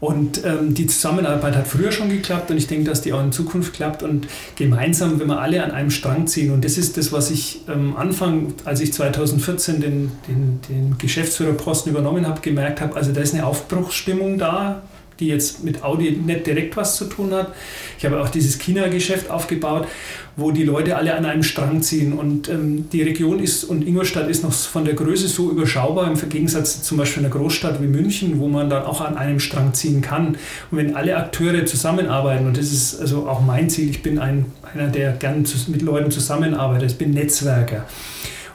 Und 0.00 0.44
ähm, 0.44 0.74
die 0.74 0.86
Zusammenarbeit 0.86 1.56
hat 1.56 1.66
früher 1.66 1.90
schon 1.90 2.10
geklappt 2.10 2.50
und 2.50 2.58
ich 2.58 2.66
denke, 2.66 2.90
dass 2.90 3.00
die 3.00 3.14
auch 3.14 3.22
in 3.22 3.32
Zukunft 3.32 3.72
klappt. 3.72 4.02
Und 4.02 4.26
gemeinsam, 4.54 5.18
wenn 5.18 5.28
wir 5.28 5.40
alle 5.40 5.64
an 5.64 5.70
einem 5.70 5.90
Strang 5.90 6.26
ziehen, 6.26 6.52
und 6.52 6.64
das 6.64 6.76
ist 6.76 6.98
das, 6.98 7.10
was 7.10 7.30
ich 7.30 7.62
am 7.66 7.90
ähm, 7.90 7.96
Anfang, 7.96 8.54
als 8.64 8.80
ich 8.80 8.92
2014 8.92 9.80
den, 9.80 10.12
den, 10.28 10.60
den 10.68 10.98
Geschäftsführerposten 10.98 11.90
übernommen 11.90 12.26
habe, 12.26 12.40
gemerkt 12.42 12.80
habe, 12.80 12.96
also 12.96 13.12
da 13.12 13.20
ist 13.20 13.34
eine 13.34 13.46
Aufbruchsstimmung 13.46 14.36
da 14.36 14.82
die 15.20 15.28
jetzt 15.28 15.64
mit 15.64 15.82
Audi 15.84 16.12
nicht 16.12 16.46
direkt 16.46 16.76
was 16.76 16.96
zu 16.96 17.06
tun 17.06 17.32
hat. 17.32 17.54
Ich 17.98 18.04
habe 18.04 18.20
auch 18.20 18.28
dieses 18.28 18.58
China-Geschäft 18.58 19.30
aufgebaut, 19.30 19.86
wo 20.36 20.50
die 20.50 20.64
Leute 20.64 20.96
alle 20.96 21.14
an 21.14 21.24
einem 21.24 21.42
Strang 21.42 21.82
ziehen. 21.82 22.12
Und 22.12 22.48
ähm, 22.48 22.88
die 22.90 23.02
Region 23.02 23.38
ist 23.38 23.64
und 23.64 23.86
Ingolstadt 23.86 24.28
ist 24.28 24.42
noch 24.42 24.52
von 24.52 24.84
der 24.84 24.94
Größe 24.94 25.28
so 25.28 25.50
überschaubar 25.50 26.10
im 26.10 26.28
Gegensatz 26.28 26.82
zum 26.82 26.98
Beispiel 26.98 27.24
einer 27.24 27.34
Großstadt 27.34 27.80
wie 27.80 27.86
München, 27.86 28.40
wo 28.40 28.48
man 28.48 28.68
dann 28.68 28.84
auch 28.84 29.00
an 29.00 29.16
einem 29.16 29.40
Strang 29.40 29.74
ziehen 29.74 30.00
kann. 30.00 30.36
Und 30.70 30.78
wenn 30.78 30.96
alle 30.96 31.16
Akteure 31.16 31.64
zusammenarbeiten, 31.64 32.46
und 32.46 32.56
das 32.56 32.72
ist 32.72 33.00
also 33.00 33.28
auch 33.28 33.40
mein 33.40 33.70
Ziel, 33.70 33.90
ich 33.90 34.02
bin 34.02 34.18
ein, 34.18 34.46
einer, 34.74 34.88
der 34.88 35.12
gern 35.12 35.44
mit 35.68 35.82
Leuten 35.82 36.10
zusammenarbeitet, 36.10 36.92
ich 36.92 36.98
bin 36.98 37.10
Netzwerker. 37.10 37.86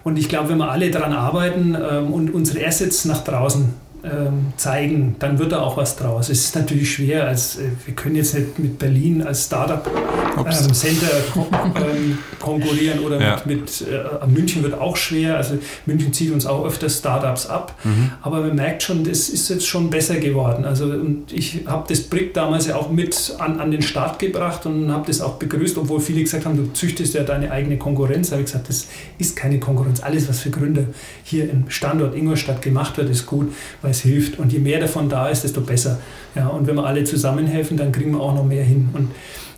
Und 0.04 0.17
ich 0.17 0.30
glaube, 0.30 0.50
wenn 0.50 0.58
wir 0.58 0.72
alle 0.72 0.91
daran 0.91 1.13
arbeiten 1.13 1.76
ähm, 1.76 2.12
und 2.12 2.34
unsere 2.34 2.65
Assets 2.65 3.06
nach 3.06 3.24
draußen 3.24 3.74
zeigen, 4.56 5.16
dann 5.20 5.40
wird 5.40 5.52
da 5.52 5.62
auch 5.62 5.78
was 5.78 5.96
draus. 5.96 6.30
Es 6.30 6.46
ist 6.46 6.56
natürlich 6.56 6.94
schwer, 6.94 7.28
als, 7.28 7.58
äh, 7.58 7.70
wir 7.86 7.94
können 7.96 8.16
jetzt 8.16 8.34
nicht 8.34 8.58
mit 8.58 8.80
Berlin 8.80 9.22
als 9.22 9.46
Startup-Center 9.46 11.08
ähm, 11.36 11.74
ähm, 11.76 12.18
konkurrieren 12.40 13.00
oder 13.00 13.20
ja. 13.20 13.42
mit, 13.46 13.62
mit 13.62 13.86
äh, 13.88 14.28
München 14.28 14.64
wird 14.64 14.76
auch 14.76 14.96
schwer. 14.96 15.38
Also 15.38 15.58
München 15.86 16.14
zieht 16.14 16.32
uns 16.32 16.46
auch 16.46 16.66
öfters 16.66 17.00
Startups 17.00 17.48
ab, 17.48 17.76
mhm. 17.84 18.12
aber 18.22 18.42
man 18.42 18.56
merkt 18.56 18.84
schon, 18.84 19.04
das 19.04 19.30
ist 19.30 19.50
jetzt 19.50 19.68
schon 19.68 19.90
besser 19.90 20.16
geworden. 20.16 20.66
Also 20.66 20.86
und 20.86 21.34
ich 21.34 21.66
habe 21.66 21.86
das 21.90 22.02
Brick 22.02 22.34
damals 22.34 22.68
ja 22.68 22.76
auch 22.76 22.90
mit 22.90 23.36
an, 23.38 23.60
an 23.60 23.72
den 23.72 23.82
Start 23.82 24.20
gebracht 24.20 24.66
und 24.66 24.92
habe 24.92 25.08
das 25.08 25.22
auch 25.22 25.36
begrüßt, 25.36 25.78
obwohl 25.78 26.00
viele 26.00 26.22
gesagt 26.22 26.46
haben, 26.46 26.56
du 26.56 26.72
züchtest 26.74 27.14
ja 27.14 27.24
deine 27.24 27.52
eigene 27.52 27.78
Konkurrenz. 27.78 28.30
Da 28.30 28.34
habe 28.34 28.44
ich 28.44 28.52
gesagt, 28.52 28.70
das 28.70 28.88
ist 29.18 29.36
keine 29.36 29.60
Konkurrenz. 29.60 30.02
Alles, 30.02 30.30
was 30.30 30.40
für 30.40 30.52
Gründe 30.52 30.88
hier 31.24 31.50
im 31.50 31.70
Standort 31.70 32.16
Ingolstadt 32.16 32.62
gemacht 32.62 32.98
wird, 32.98 33.10
ist 33.10 33.26
gut, 33.26 33.52
weil 33.82 33.88
es 33.89 34.02
hilft. 34.02 34.39
Und 34.39 34.52
je 34.52 34.60
mehr 34.60 34.80
davon 34.80 35.10
da 35.10 35.30
ist, 35.30 35.43
desto 35.43 35.62
besser. 35.62 35.99
Ja, 36.36 36.47
und 36.47 36.67
wenn 36.67 36.75
wir 36.75 36.86
alle 36.86 37.04
zusammenhelfen, 37.04 37.78
dann 37.78 37.91
kriegen 37.91 38.12
wir 38.12 38.21
auch 38.21 38.34
noch 38.34 38.45
mehr 38.45 38.63
hin. 38.63 38.89
Und 38.93 39.10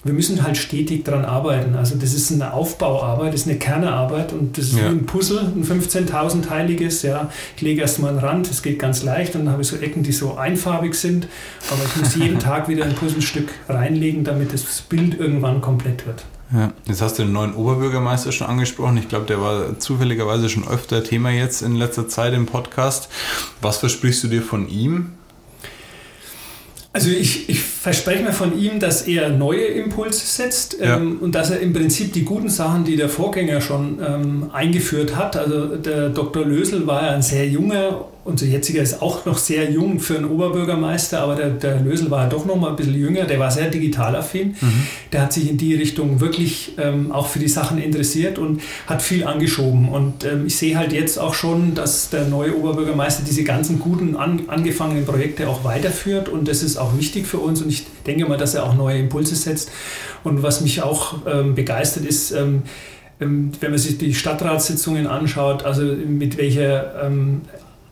wir 0.03 0.13
müssen 0.13 0.41
halt 0.43 0.57
stetig 0.57 1.03
daran 1.03 1.25
arbeiten. 1.25 1.75
Also 1.75 1.95
das 1.95 2.13
ist 2.13 2.31
eine 2.31 2.53
Aufbauarbeit, 2.53 3.33
das 3.33 3.41
ist 3.41 3.47
eine 3.47 3.59
Kernearbeit 3.59 4.33
und 4.33 4.57
das 4.57 4.65
ist 4.65 4.77
ja. 4.77 4.85
wie 4.85 4.95
ein 4.95 5.05
Puzzle, 5.05 5.39
ein 5.39 5.63
15.000-teiliges. 5.63 7.03
Ja. 7.03 7.29
Ich 7.55 7.61
lege 7.61 7.81
erstmal 7.81 8.11
einen 8.11 8.19
Rand, 8.19 8.49
das 8.49 8.63
geht 8.63 8.79
ganz 8.79 9.03
leicht 9.03 9.35
und 9.35 9.45
dann 9.45 9.53
habe 9.53 9.61
ich 9.61 9.67
so 9.67 9.77
Ecken, 9.77 10.01
die 10.01 10.11
so 10.11 10.35
einfarbig 10.35 10.95
sind. 10.95 11.27
Aber 11.69 11.81
ich 11.85 11.95
muss 11.97 12.15
jeden 12.15 12.39
Tag 12.39 12.67
wieder 12.67 12.85
ein 12.85 12.95
Puzzlestück 12.95 13.49
reinlegen, 13.69 14.23
damit 14.23 14.53
das 14.53 14.81
Bild 14.81 15.19
irgendwann 15.19 15.61
komplett 15.61 16.07
wird. 16.07 16.25
Ja, 16.53 16.73
jetzt 16.85 17.01
hast 17.01 17.17
du 17.17 17.23
den 17.23 17.31
neuen 17.31 17.55
Oberbürgermeister 17.55 18.33
schon 18.33 18.47
angesprochen. 18.47 18.97
Ich 18.97 19.07
glaube, 19.07 19.25
der 19.25 19.39
war 19.39 19.79
zufälligerweise 19.79 20.49
schon 20.49 20.67
öfter 20.67 21.01
Thema 21.03 21.29
jetzt 21.29 21.61
in 21.61 21.75
letzter 21.75 22.09
Zeit 22.09 22.33
im 22.33 22.45
Podcast. 22.45 23.09
Was 23.61 23.77
versprichst 23.77 24.23
du 24.23 24.27
dir 24.27 24.41
von 24.41 24.67
ihm? 24.67 25.13
Also 26.93 27.09
ich, 27.09 27.47
ich 27.47 27.61
verspreche 27.81 28.23
mir 28.23 28.31
von 28.31 28.55
ihm, 28.59 28.79
dass 28.79 29.07
er 29.07 29.29
neue 29.29 29.65
Impulse 29.65 30.23
setzt 30.23 30.77
ja. 30.79 30.97
ähm, 30.97 31.17
und 31.19 31.33
dass 31.33 31.49
er 31.49 31.61
im 31.61 31.73
Prinzip 31.73 32.13
die 32.13 32.23
guten 32.23 32.47
Sachen, 32.47 32.83
die 32.83 32.95
der 32.95 33.09
Vorgänger 33.09 33.59
schon 33.59 33.97
ähm, 34.07 34.51
eingeführt 34.53 35.15
hat, 35.15 35.35
also 35.35 35.77
der 35.77 36.09
Dr. 36.09 36.45
Lösel 36.45 36.85
war 36.85 37.03
ja 37.03 37.09
ein 37.09 37.23
sehr 37.23 37.47
junger 37.47 38.05
unser 38.23 38.45
jetziger 38.45 38.83
ist 38.83 39.01
auch 39.01 39.25
noch 39.25 39.37
sehr 39.37 39.71
jung 39.71 39.99
für 39.99 40.15
einen 40.15 40.25
Oberbürgermeister, 40.25 41.21
aber 41.21 41.35
der, 41.35 41.49
der 41.49 41.79
Lösel 41.79 42.11
war 42.11 42.29
doch 42.29 42.45
noch 42.45 42.55
mal 42.55 42.69
ein 42.69 42.75
bisschen 42.75 42.93
jünger, 42.93 43.25
der 43.25 43.39
war 43.39 43.49
sehr 43.49 43.69
digital 43.69 44.15
affin. 44.15 44.55
Mhm. 44.61 44.87
Der 45.11 45.23
hat 45.23 45.33
sich 45.33 45.49
in 45.49 45.57
die 45.57 45.73
Richtung 45.73 46.19
wirklich 46.19 46.73
ähm, 46.77 47.11
auch 47.11 47.27
für 47.27 47.39
die 47.39 47.47
Sachen 47.47 47.79
interessiert 47.79 48.37
und 48.37 48.61
hat 48.85 49.01
viel 49.01 49.25
angeschoben. 49.25 49.89
Und 49.89 50.23
ähm, 50.23 50.45
ich 50.45 50.55
sehe 50.55 50.77
halt 50.77 50.93
jetzt 50.93 51.17
auch 51.17 51.33
schon, 51.33 51.73
dass 51.73 52.11
der 52.11 52.27
neue 52.27 52.55
Oberbürgermeister 52.55 53.23
diese 53.27 53.43
ganzen 53.43 53.79
guten 53.79 54.15
an, 54.15 54.43
angefangenen 54.47 55.05
Projekte 55.05 55.49
auch 55.49 55.63
weiterführt 55.63 56.29
und 56.29 56.47
das 56.47 56.61
ist 56.61 56.77
auch 56.77 56.97
wichtig 56.97 57.25
für 57.25 57.39
uns 57.39 57.61
und 57.61 57.69
ich 57.71 57.85
denke 58.05 58.25
mal, 58.25 58.37
dass 58.37 58.55
er 58.55 58.65
auch 58.65 58.75
neue 58.75 58.99
Impulse 58.99 59.35
setzt. 59.35 59.71
Und 60.23 60.43
was 60.43 60.61
mich 60.61 60.81
auch 60.83 61.15
ähm, 61.25 61.55
begeistert 61.55 62.05
ist, 62.05 62.31
ähm, 62.31 62.63
ähm, 63.19 63.51
wenn 63.59 63.71
man 63.71 63.79
sich 63.79 63.97
die 63.97 64.13
Stadtratssitzungen 64.13 65.07
anschaut, 65.07 65.63
also 65.63 65.83
mit 65.83 66.37
welcher 66.37 67.05
ähm, 67.05 67.41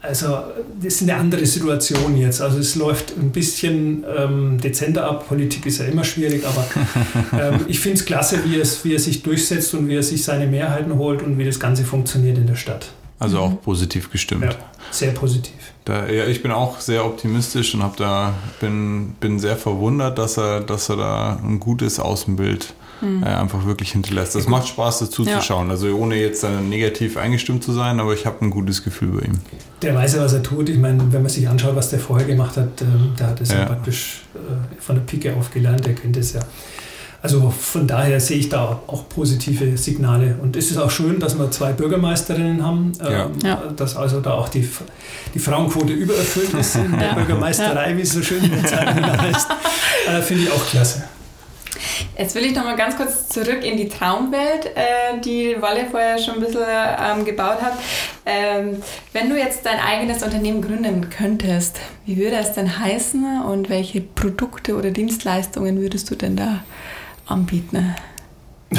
also 0.01 0.43
das 0.81 0.95
ist 0.95 1.01
eine 1.03 1.15
andere 1.15 1.45
Situation 1.45 2.17
jetzt. 2.17 2.41
Also 2.41 2.59
es 2.59 2.75
läuft 2.75 3.17
ein 3.17 3.31
bisschen 3.31 4.05
ähm, 4.17 4.59
dezenter 4.59 5.05
ab. 5.05 5.27
Politik 5.27 5.65
ist 5.65 5.79
ja 5.79 5.85
immer 5.85 6.05
schwierig, 6.05 6.45
aber 6.45 6.65
ähm, 7.33 7.65
ich 7.67 7.79
finde 7.79 7.97
es 7.97 8.05
klasse, 8.05 8.39
wie, 8.45 8.57
es, 8.59 8.85
wie 8.85 8.93
er 8.93 8.99
sich 8.99 9.23
durchsetzt 9.23 9.73
und 9.73 9.89
wie 9.89 9.95
er 9.95 10.03
sich 10.03 10.23
seine 10.23 10.47
Mehrheiten 10.47 10.97
holt 10.97 11.21
und 11.21 11.37
wie 11.37 11.43
das 11.43 11.59
Ganze 11.59 11.83
funktioniert 11.83 12.37
in 12.37 12.47
der 12.47 12.55
Stadt. 12.55 12.91
Also 13.19 13.39
auch 13.39 13.61
positiv 13.61 14.11
gestimmt. 14.11 14.45
Ja, 14.45 14.55
sehr 14.91 15.11
positiv. 15.11 15.53
Da, 15.83 16.07
ja, 16.07 16.25
ich 16.25 16.41
bin 16.41 16.51
auch 16.51 16.79
sehr 16.79 17.05
optimistisch 17.05 17.75
und 17.75 17.83
hab 17.83 17.97
da, 17.97 18.33
bin, 18.61 19.15
bin 19.19 19.39
sehr 19.39 19.57
verwundert, 19.57 20.17
dass 20.17 20.37
er, 20.37 20.61
dass 20.61 20.89
er 20.89 20.95
da 20.95 21.39
ein 21.43 21.59
gutes 21.59 21.99
Außenbild 21.99 22.73
mhm. 23.01 23.23
äh, 23.23 23.27
einfach 23.27 23.65
wirklich 23.65 23.91
hinterlässt. 23.91 24.35
Das 24.35 24.47
macht 24.47 24.67
Spaß, 24.67 24.99
dazu 24.99 25.23
ja. 25.23 25.39
zu 25.39 25.45
schauen. 25.45 25.69
Also 25.69 25.93
ohne 25.95 26.15
jetzt 26.15 26.43
negativ 26.43 27.17
eingestimmt 27.17 27.63
zu 27.63 27.73
sein, 27.73 27.99
aber 27.99 28.13
ich 28.13 28.25
habe 28.25 28.45
ein 28.45 28.51
gutes 28.51 28.83
Gefühl 28.83 29.19
bei 29.19 29.27
ihm. 29.27 29.39
Der 29.81 29.95
weiß 29.95 30.15
ja, 30.15 30.23
was 30.23 30.33
er 30.33 30.43
tut. 30.43 30.69
Ich 30.69 30.77
meine, 30.77 31.11
wenn 31.11 31.21
man 31.21 31.29
sich 31.29 31.47
anschaut, 31.47 31.75
was 31.75 31.89
der 31.89 31.99
vorher 31.99 32.27
gemacht 32.27 32.55
hat, 32.55 32.81
äh, 32.81 32.85
der 33.17 33.27
hat 33.27 33.41
es 33.41 33.51
ja. 33.51 33.65
praktisch 33.65 34.21
äh, 34.35 34.81
von 34.81 34.95
der 34.95 35.03
Pike 35.03 35.35
auf 35.35 35.51
gelernt, 35.51 35.85
der 35.85 35.95
kennt 35.95 36.15
es 36.15 36.33
ja. 36.33 36.41
Also 37.21 37.49
von 37.49 37.85
daher 37.85 38.19
sehe 38.19 38.37
ich 38.37 38.49
da 38.49 38.79
auch 38.87 39.09
positive 39.09 39.77
Signale. 39.77 40.37
Und 40.41 40.55
es 40.55 40.71
ist 40.71 40.77
auch 40.77 40.89
schön, 40.89 41.19
dass 41.19 41.37
wir 41.37 41.51
zwei 41.51 41.73
Bürgermeisterinnen 41.73 42.65
haben, 42.65 42.93
ähm, 43.05 43.31
ja. 43.43 43.61
dass 43.75 43.97
also 43.97 44.21
da 44.21 44.33
auch 44.33 44.47
die, 44.47 44.67
die 45.33 45.39
Frauenquote 45.39 45.91
übererfüllt 45.91 46.53
ist 46.53 46.75
in 46.77 46.97
der 46.97 47.15
Bürgermeisterei, 47.15 47.97
wie 47.97 48.01
es 48.01 48.13
so 48.13 48.21
schön 48.21 48.43
in 48.43 48.51
der 48.51 48.65
Zeitung 48.65 49.05
heißt. 49.05 49.47
Äh, 50.07 50.21
Finde 50.21 50.43
ich 50.43 50.51
auch 50.51 50.65
klasse. 50.67 51.03
Jetzt 52.17 52.35
will 52.35 52.45
ich 52.45 52.55
noch 52.55 52.63
mal 52.63 52.75
ganz 52.75 52.95
kurz 52.95 53.29
zurück 53.29 53.63
in 53.63 53.77
die 53.77 53.87
Traumwelt, 53.87 54.65
äh, 54.75 55.19
die 55.23 55.55
Walle 55.59 55.85
vorher 55.89 56.17
schon 56.17 56.35
ein 56.35 56.39
bisschen 56.41 56.63
ähm, 56.65 57.25
gebaut 57.25 57.61
hat. 57.61 57.73
Ähm, 58.25 58.81
wenn 59.13 59.29
du 59.29 59.37
jetzt 59.37 59.65
dein 59.65 59.79
eigenes 59.79 60.23
Unternehmen 60.23 60.61
gründen 60.61 61.09
könntest, 61.09 61.79
wie 62.05 62.17
würde 62.17 62.37
es 62.37 62.53
denn 62.53 62.79
heißen 62.79 63.41
und 63.43 63.69
welche 63.69 64.01
Produkte 64.01 64.75
oder 64.75 64.91
Dienstleistungen 64.91 65.79
würdest 65.79 66.09
du 66.11 66.15
denn 66.15 66.35
da 66.35 66.63
anbieten? 67.31 67.95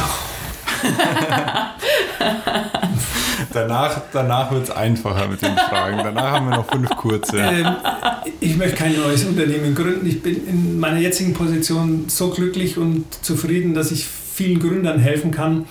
danach 3.52 4.00
danach 4.12 4.50
wird 4.52 4.64
es 4.64 4.70
einfacher 4.70 5.28
mit 5.28 5.42
den 5.42 5.56
Fragen. 5.56 5.98
Danach 5.98 6.32
haben 6.32 6.48
wir 6.48 6.56
noch 6.56 6.70
fünf 6.70 6.90
kurze. 6.90 7.38
Ähm, 7.38 7.66
ich 8.40 8.56
möchte 8.56 8.76
kein 8.76 8.96
neues 8.96 9.24
Unternehmen 9.24 9.74
gründen. 9.74 10.06
Ich 10.06 10.22
bin 10.22 10.46
in 10.46 10.78
meiner 10.78 10.98
jetzigen 10.98 11.34
Position 11.34 12.04
so 12.08 12.30
glücklich 12.30 12.78
und 12.78 13.06
zufrieden, 13.24 13.74
dass 13.74 13.90
ich 13.90 14.06
vielen 14.06 14.60
Gründern 14.60 14.98
helfen 14.98 15.30
kann. 15.30 15.66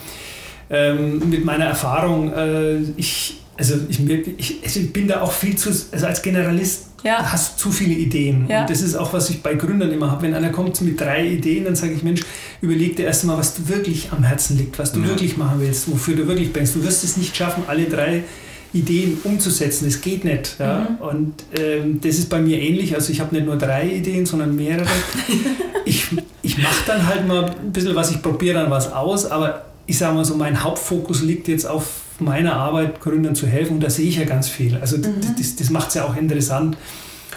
Ähm, 0.69 1.29
mit 1.29 1.43
meiner 1.45 1.65
Erfahrung, 1.65 2.31
äh, 2.33 2.77
ich, 2.97 3.39
also 3.59 3.75
ich, 3.89 3.99
ich, 4.37 4.59
also 4.63 4.79
ich 4.79 4.93
bin 4.93 5.07
da 5.07 5.21
auch 5.21 5.31
viel 5.31 5.55
zu, 5.55 5.69
also 5.69 6.07
als 6.07 6.21
Generalist 6.21 6.87
ja. 7.03 7.31
hast 7.31 7.59
zu 7.59 7.71
viele 7.71 7.93
Ideen. 7.93 8.47
Ja. 8.47 8.61
Und 8.61 8.69
das 8.69 8.81
ist 8.81 8.95
auch, 8.95 9.13
was 9.13 9.29
ich 9.29 9.43
bei 9.43 9.53
Gründern 9.55 9.91
immer 9.91 10.09
habe. 10.09 10.23
Wenn 10.23 10.33
einer 10.33 10.49
kommt 10.49 10.79
mit 10.81 10.99
drei 10.99 11.27
Ideen, 11.27 11.65
dann 11.65 11.75
sage 11.75 11.93
ich, 11.93 12.01
Mensch, 12.01 12.21
überleg 12.61 12.95
dir 12.95 13.05
erst 13.05 13.25
mal, 13.25 13.37
was 13.37 13.55
du 13.55 13.67
wirklich 13.67 14.11
am 14.11 14.23
Herzen 14.23 14.57
liegt, 14.57 14.79
was 14.79 14.93
du 14.93 15.01
ja. 15.01 15.07
wirklich 15.07 15.37
machen 15.37 15.59
willst, 15.59 15.91
wofür 15.91 16.15
du 16.15 16.27
wirklich 16.27 16.53
denkst. 16.53 16.71
Du 16.73 16.83
wirst 16.83 17.03
es 17.03 17.17
nicht 17.17 17.35
schaffen, 17.35 17.63
alle 17.67 17.85
drei 17.85 18.23
Ideen 18.71 19.17
umzusetzen. 19.23 19.85
Das 19.85 19.99
geht 19.99 20.23
nicht. 20.23 20.55
Ja? 20.57 20.87
Mhm. 20.89 20.95
Und 21.05 21.33
ähm, 21.59 21.99
das 22.01 22.17
ist 22.17 22.29
bei 22.29 22.39
mir 22.39 22.59
ähnlich. 22.59 22.95
Also 22.95 23.11
ich 23.11 23.19
habe 23.19 23.35
nicht 23.35 23.45
nur 23.45 23.57
drei 23.57 23.89
Ideen, 23.89 24.25
sondern 24.25 24.55
mehrere. 24.55 24.87
ich 25.85 26.07
ich 26.41 26.57
mache 26.57 26.83
dann 26.87 27.05
halt 27.05 27.27
mal 27.27 27.45
ein 27.45 27.71
bisschen 27.71 27.95
was, 27.95 28.11
ich 28.11 28.21
probiere 28.21 28.61
dann 28.61 28.71
was 28.71 28.91
aus, 28.91 29.25
aber 29.25 29.65
ich 29.89 29.97
sage 29.97 30.15
mal 30.15 30.23
so, 30.23 30.35
mein 30.35 30.63
Hauptfokus 30.63 31.23
liegt 31.23 31.47
jetzt 31.47 31.65
auf 31.65 32.01
meiner 32.19 32.55
Arbeit, 32.55 33.01
Gründern 33.01 33.35
zu 33.35 33.47
helfen 33.47 33.75
und 33.75 33.83
da 33.83 33.89
sehe 33.89 34.07
ich 34.07 34.17
ja 34.17 34.25
ganz 34.25 34.47
viel. 34.47 34.77
Also 34.77 34.97
mhm. 34.97 35.21
das, 35.37 35.55
das 35.55 35.69
macht 35.69 35.89
es 35.89 35.95
ja 35.95 36.05
auch 36.05 36.15
interessant. 36.15 36.77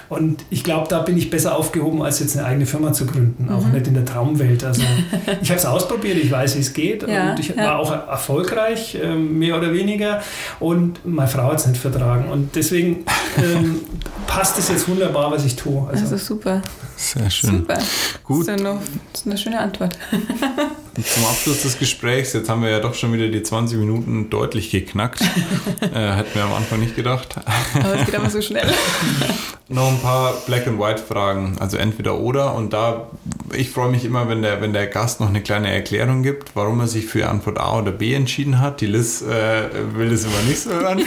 Und 0.08 0.44
ich 0.50 0.62
glaube, 0.62 0.88
da 0.88 0.98
bin 1.00 1.16
ich 1.16 1.30
besser 1.30 1.56
aufgehoben, 1.56 2.02
als 2.02 2.20
jetzt 2.20 2.36
eine 2.36 2.46
eigene 2.46 2.66
Firma 2.66 2.92
zu 2.92 3.06
gründen. 3.06 3.48
Auch 3.50 3.64
mhm. 3.64 3.72
nicht 3.72 3.86
in 3.86 3.94
der 3.94 4.04
Traumwelt. 4.04 4.62
Also 4.62 4.82
ich 5.40 5.48
habe 5.48 5.58
es 5.58 5.64
ausprobiert, 5.64 6.18
ich 6.18 6.30
weiß, 6.30 6.56
wie 6.56 6.60
es 6.60 6.74
geht. 6.74 7.08
Ja, 7.08 7.30
und 7.30 7.40
ich 7.40 7.48
ja. 7.48 7.56
war 7.56 7.78
auch 7.78 7.90
erfolgreich, 7.90 8.98
ähm, 9.02 9.38
mehr 9.38 9.56
oder 9.56 9.72
weniger. 9.72 10.20
Und 10.60 11.06
meine 11.06 11.28
Frau 11.28 11.44
hat 11.44 11.60
es 11.60 11.66
nicht 11.66 11.80
vertragen. 11.80 12.28
Und 12.28 12.54
deswegen 12.54 13.06
ähm, 13.38 13.80
passt 14.26 14.58
es 14.58 14.68
jetzt 14.68 14.86
wunderbar, 14.86 15.30
was 15.30 15.46
ich 15.46 15.56
tue. 15.56 15.88
Also, 15.88 16.04
also 16.04 16.16
super. 16.18 16.60
Sehr 16.96 17.30
schön. 17.30 17.60
Super. 17.60 17.78
Gut. 18.22 18.46
Das 18.48 18.56
ist, 18.56 18.60
eine, 18.60 18.78
das 19.12 19.20
ist 19.22 19.26
eine 19.26 19.38
schöne 19.38 19.60
Antwort. 19.60 19.96
zum 20.94 21.24
Abschluss 21.24 21.62
des 21.62 21.78
Gesprächs, 21.78 22.34
jetzt 22.34 22.48
haben 22.50 22.62
wir 22.62 22.70
ja 22.70 22.80
doch 22.80 22.94
schon 22.94 23.12
wieder 23.12 23.28
die 23.28 23.42
20 23.42 23.78
Minuten 23.78 24.28
deutlich 24.28 24.70
geknackt. 24.70 25.20
äh, 25.80 26.12
hätten 26.12 26.34
wir 26.34 26.44
am 26.44 26.52
Anfang 26.52 26.80
nicht 26.80 26.96
gedacht. 26.96 27.36
Aber 27.74 27.94
es 27.94 28.06
geht 28.06 28.14
aber 28.14 28.28
so 28.28 28.42
schnell. 28.42 28.70
Noch 29.68 29.88
ein 29.88 30.00
paar 30.00 30.34
Black 30.46 30.66
and 30.66 30.78
White 30.78 31.02
Fragen, 31.02 31.56
also 31.58 31.78
entweder 31.78 32.18
oder. 32.18 32.54
Und 32.54 32.74
da, 32.74 33.08
ich 33.56 33.70
freue 33.70 33.90
mich 33.90 34.04
immer, 34.04 34.28
wenn 34.28 34.42
der, 34.42 34.60
wenn 34.60 34.74
der 34.74 34.86
Gast 34.86 35.20
noch 35.20 35.28
eine 35.28 35.40
kleine 35.40 35.72
Erklärung 35.72 36.22
gibt, 36.22 36.54
warum 36.54 36.80
er 36.80 36.88
sich 36.88 37.06
für 37.06 37.26
Antwort 37.26 37.58
A 37.58 37.78
oder 37.78 37.90
B 37.90 38.12
entschieden 38.12 38.60
hat. 38.60 38.82
Die 38.82 38.86
Liz 38.86 39.22
äh, 39.22 39.70
will 39.94 40.10
das 40.10 40.24
immer 40.24 40.42
nicht 40.46 40.60
so 40.60 40.70
hören. 40.70 41.02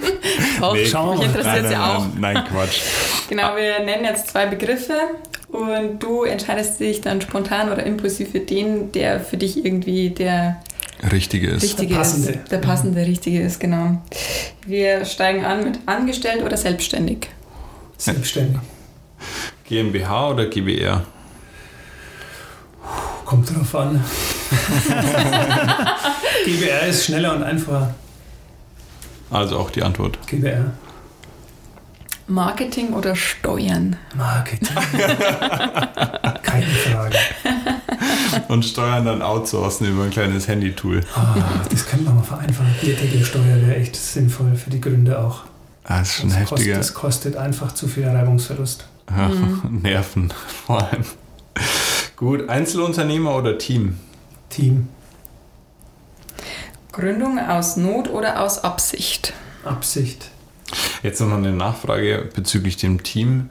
Doch, 0.60 0.74
nee, 0.74 0.86
schau 0.86 1.14
mich 1.14 1.26
interessiert 1.26 1.68
sie 1.68 1.76
auch. 1.76 2.06
Nein, 2.18 2.34
nein, 2.34 2.44
Quatsch. 2.50 2.80
Genau, 3.28 3.54
wir 3.54 3.84
nennen 3.84 4.04
jetzt 4.04 4.28
zwei 4.30 4.46
Begriffe 4.46 4.94
und 5.52 5.98
du 6.00 6.24
entscheidest 6.24 6.80
dich 6.80 7.00
dann 7.00 7.20
spontan 7.20 7.70
oder 7.70 7.84
impulsiv 7.84 8.30
für 8.30 8.40
den, 8.40 8.92
der 8.92 9.20
für 9.20 9.36
dich 9.36 9.64
irgendwie 9.64 10.10
der 10.10 10.62
Richtige 11.10 11.48
ist. 11.48 11.62
Richtige 11.62 11.94
der 11.94 11.96
passende. 11.96 12.32
Ist, 12.32 12.52
der 12.52 12.58
passende, 12.58 13.00
richtige 13.06 13.40
ist, 13.42 13.58
genau. 13.58 14.02
Wir 14.66 15.04
steigen 15.04 15.44
an 15.44 15.64
mit 15.64 15.78
angestellt 15.86 16.42
oder 16.42 16.56
selbstständig. 16.56 17.28
Selbstständig. 17.96 18.60
GmbH 19.64 20.30
oder 20.30 20.46
GBR? 20.46 21.04
Kommt 23.24 23.50
drauf 23.54 23.74
an. 23.76 24.04
GBR 26.44 26.86
ist 26.88 27.04
schneller 27.04 27.34
und 27.34 27.42
einfacher. 27.42 27.94
Also 29.30 29.58
auch 29.58 29.70
die 29.70 29.82
Antwort. 29.82 30.18
GBR. 30.26 30.72
Marketing 32.30 32.92
oder 32.92 33.16
Steuern? 33.16 33.96
Marketing. 34.16 34.68
Keine 36.42 36.66
Frage. 36.66 37.16
Und 38.48 38.64
Steuern 38.64 39.04
dann 39.04 39.20
outsourcen 39.20 39.88
über 39.88 40.04
ein 40.04 40.10
kleines 40.10 40.46
Handy-Tool. 40.46 41.00
Oh, 41.16 41.40
das 41.68 41.86
könnte 41.86 42.04
man 42.04 42.16
mal 42.16 42.22
vereinfachen. 42.22 42.72
Bierdeckelsteuer 42.80 43.56
wäre 43.66 43.76
echt 43.76 43.96
sinnvoll 43.96 44.54
für 44.54 44.70
die 44.70 44.80
Gründe 44.80 45.18
auch. 45.18 45.42
Ah, 45.84 45.98
das 45.98 46.10
ist 46.10 46.16
schon 46.16 46.28
das 46.28 46.38
heftiger. 46.38 46.56
Kostet, 46.56 46.78
das 46.78 46.94
kostet 46.94 47.36
einfach 47.36 47.72
zu 47.72 47.88
viel 47.88 48.06
Reibungsverlust. 48.06 48.86
Ja, 49.10 49.28
mhm. 49.28 49.80
Nerven 49.82 50.32
vor 50.66 50.82
allem. 50.82 51.04
Gut, 52.16 52.48
Einzelunternehmer 52.48 53.34
oder 53.34 53.58
Team? 53.58 53.98
Team. 54.50 54.88
Gründung 56.92 57.38
aus 57.40 57.76
Not 57.76 58.08
oder 58.08 58.40
aus 58.40 58.62
Absicht? 58.62 59.32
Absicht. 59.64 60.30
Jetzt 61.02 61.20
noch 61.20 61.32
eine 61.32 61.52
Nachfrage 61.52 62.28
bezüglich 62.34 62.76
dem 62.76 63.02
Team. 63.02 63.50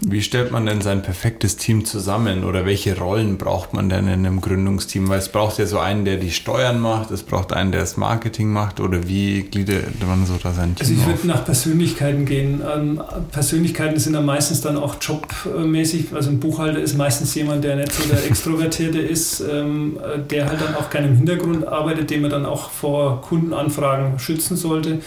Wie 0.00 0.20
stellt 0.20 0.50
man 0.50 0.66
denn 0.66 0.80
sein 0.80 1.02
perfektes 1.02 1.56
Team 1.56 1.84
zusammen 1.84 2.44
oder 2.44 2.66
welche 2.66 2.98
Rollen 2.98 3.38
braucht 3.38 3.72
man 3.72 3.88
denn 3.88 4.08
in 4.08 4.26
einem 4.26 4.40
Gründungsteam? 4.40 5.08
Weil 5.08 5.20
es 5.20 5.28
braucht 5.28 5.58
ja 5.58 5.66
so 5.66 5.78
einen, 5.78 6.04
der 6.04 6.16
die 6.16 6.32
Steuern 6.32 6.80
macht, 6.80 7.12
es 7.12 7.22
braucht 7.22 7.52
einen, 7.52 7.70
der 7.70 7.82
das 7.82 7.96
Marketing 7.96 8.52
macht 8.52 8.80
oder 8.80 9.06
wie 9.06 9.42
gliedert 9.42 9.84
man 10.06 10.26
so 10.26 10.34
da 10.42 10.52
sein 10.52 10.74
Team 10.74 10.86
Also 10.86 10.92
ich 10.92 11.06
würde 11.06 11.26
nach 11.28 11.44
Persönlichkeiten 11.44 12.24
gehen. 12.24 12.62
Ähm, 12.68 13.00
Persönlichkeiten 13.30 14.00
sind 14.00 14.14
dann 14.14 14.26
meistens 14.26 14.60
dann 14.60 14.76
auch 14.76 14.96
jobmäßig. 15.00 16.06
Also 16.14 16.30
ein 16.30 16.40
Buchhalter 16.40 16.80
ist 16.80 16.96
meistens 16.96 17.34
jemand, 17.36 17.62
der 17.62 17.76
nicht 17.76 17.92
so 17.92 18.08
der 18.08 18.24
Extrovertierte 18.24 18.98
ist, 18.98 19.40
ähm, 19.40 19.98
der 20.30 20.48
halt 20.48 20.60
dann 20.60 20.74
auch 20.74 20.90
gerne 20.90 21.06
im 21.06 21.16
Hintergrund 21.16 21.66
arbeitet, 21.66 22.10
den 22.10 22.22
man 22.22 22.30
dann 22.30 22.44
auch 22.44 22.70
vor 22.70 23.20
Kundenanfragen 23.20 24.18
schützen 24.18 24.56
sollte. 24.56 24.98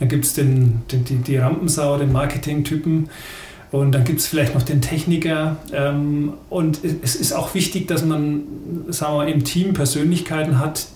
Dann 0.00 0.08
gibt 0.08 0.24
es 0.24 0.34
den, 0.34 0.82
den, 0.90 1.04
die, 1.04 1.16
die 1.16 1.33
Rampensau, 1.38 1.98
den 1.98 2.12
Marketing-Typen. 2.12 3.08
Und 3.70 3.92
dann 3.92 4.04
gibt 4.04 4.20
es 4.20 4.26
vielleicht 4.26 4.54
noch 4.54 4.62
den 4.62 4.80
Techniker. 4.80 5.56
Ähm, 5.72 6.34
und 6.48 6.80
es 7.02 7.16
ist 7.16 7.32
auch 7.32 7.54
wichtig, 7.54 7.88
dass 7.88 8.04
man 8.04 8.44
sagen 8.88 9.18
wir, 9.18 9.34
im 9.34 9.42
Team 9.42 9.74
Persönlichkeiten 9.74 10.58
hat, 10.58 10.86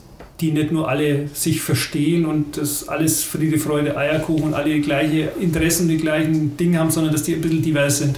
die 0.41 0.53
nicht 0.53 0.71
nur 0.71 0.89
alle 0.89 1.29
sich 1.35 1.61
verstehen 1.61 2.25
und 2.25 2.57
das 2.57 2.89
alles 2.89 3.25
Friede, 3.25 3.59
Freude, 3.59 3.97
Eierkuchen 3.97 4.45
und 4.45 4.55
alle 4.55 4.73
die 4.75 4.81
gleichen 4.81 5.29
Interessen, 5.41 5.89
die 5.89 5.97
gleichen 5.97 6.57
Dinge 6.57 6.79
haben, 6.79 6.93
sondern 6.93 7.13
dass 7.13 7.25
die 7.25 7.35
ein 7.35 7.41
bisschen 7.41 7.63
divers 7.63 7.99
sind. 7.99 8.17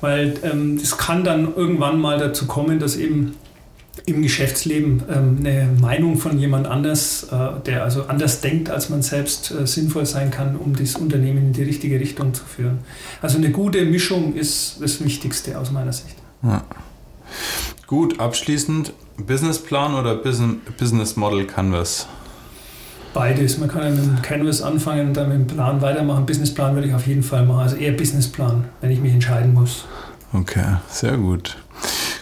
Weil 0.00 0.34
es 0.42 0.52
ähm, 0.52 0.80
kann 0.98 1.22
dann 1.22 1.54
irgendwann 1.54 2.00
mal 2.00 2.18
dazu 2.18 2.46
kommen, 2.46 2.80
dass 2.80 2.96
eben 2.96 3.36
im 4.06 4.22
Geschäftsleben 4.22 5.02
ähm, 5.10 5.36
eine 5.40 5.68
Meinung 5.80 6.16
von 6.16 6.38
jemand 6.38 6.66
anders, 6.66 7.24
äh, 7.24 7.60
der 7.66 7.84
also 7.84 8.04
anders 8.06 8.40
denkt, 8.40 8.70
als 8.70 8.88
man 8.88 9.02
selbst 9.02 9.50
äh, 9.50 9.66
sinnvoll 9.66 10.06
sein 10.06 10.30
kann, 10.30 10.56
um 10.56 10.74
das 10.74 10.94
Unternehmen 10.96 11.38
in 11.38 11.52
die 11.52 11.62
richtige 11.62 11.98
Richtung 12.00 12.32
zu 12.32 12.44
führen. 12.44 12.78
Also 13.20 13.38
eine 13.38 13.50
gute 13.50 13.84
Mischung 13.84 14.34
ist 14.34 14.78
das 14.80 15.04
Wichtigste 15.04 15.58
aus 15.58 15.70
meiner 15.70 15.92
Sicht. 15.92 16.16
Ja. 16.42 16.64
Gut, 17.86 18.20
abschließend 18.20 18.92
Businessplan 19.18 19.94
oder 19.94 20.16
Business 20.16 21.16
Model 21.16 21.46
Canvas? 21.46 22.06
Beides. 23.12 23.58
Man 23.58 23.68
kann 23.68 23.94
mit 23.94 24.04
dem 24.04 24.22
Canvas 24.22 24.62
anfangen 24.62 25.08
und 25.08 25.16
dann 25.16 25.28
mit 25.28 25.38
dem 25.38 25.46
Plan 25.48 25.82
weitermachen. 25.82 26.26
Businessplan 26.26 26.74
würde 26.74 26.86
ich 26.86 26.94
auf 26.94 27.06
jeden 27.06 27.24
Fall 27.24 27.44
machen. 27.44 27.60
Also 27.60 27.76
eher 27.76 27.92
Businessplan, 27.92 28.66
wenn 28.80 28.90
ich 28.90 29.00
mich 29.00 29.12
entscheiden 29.12 29.52
muss. 29.52 29.84
Okay, 30.32 30.76
sehr 30.88 31.16
gut. 31.16 31.56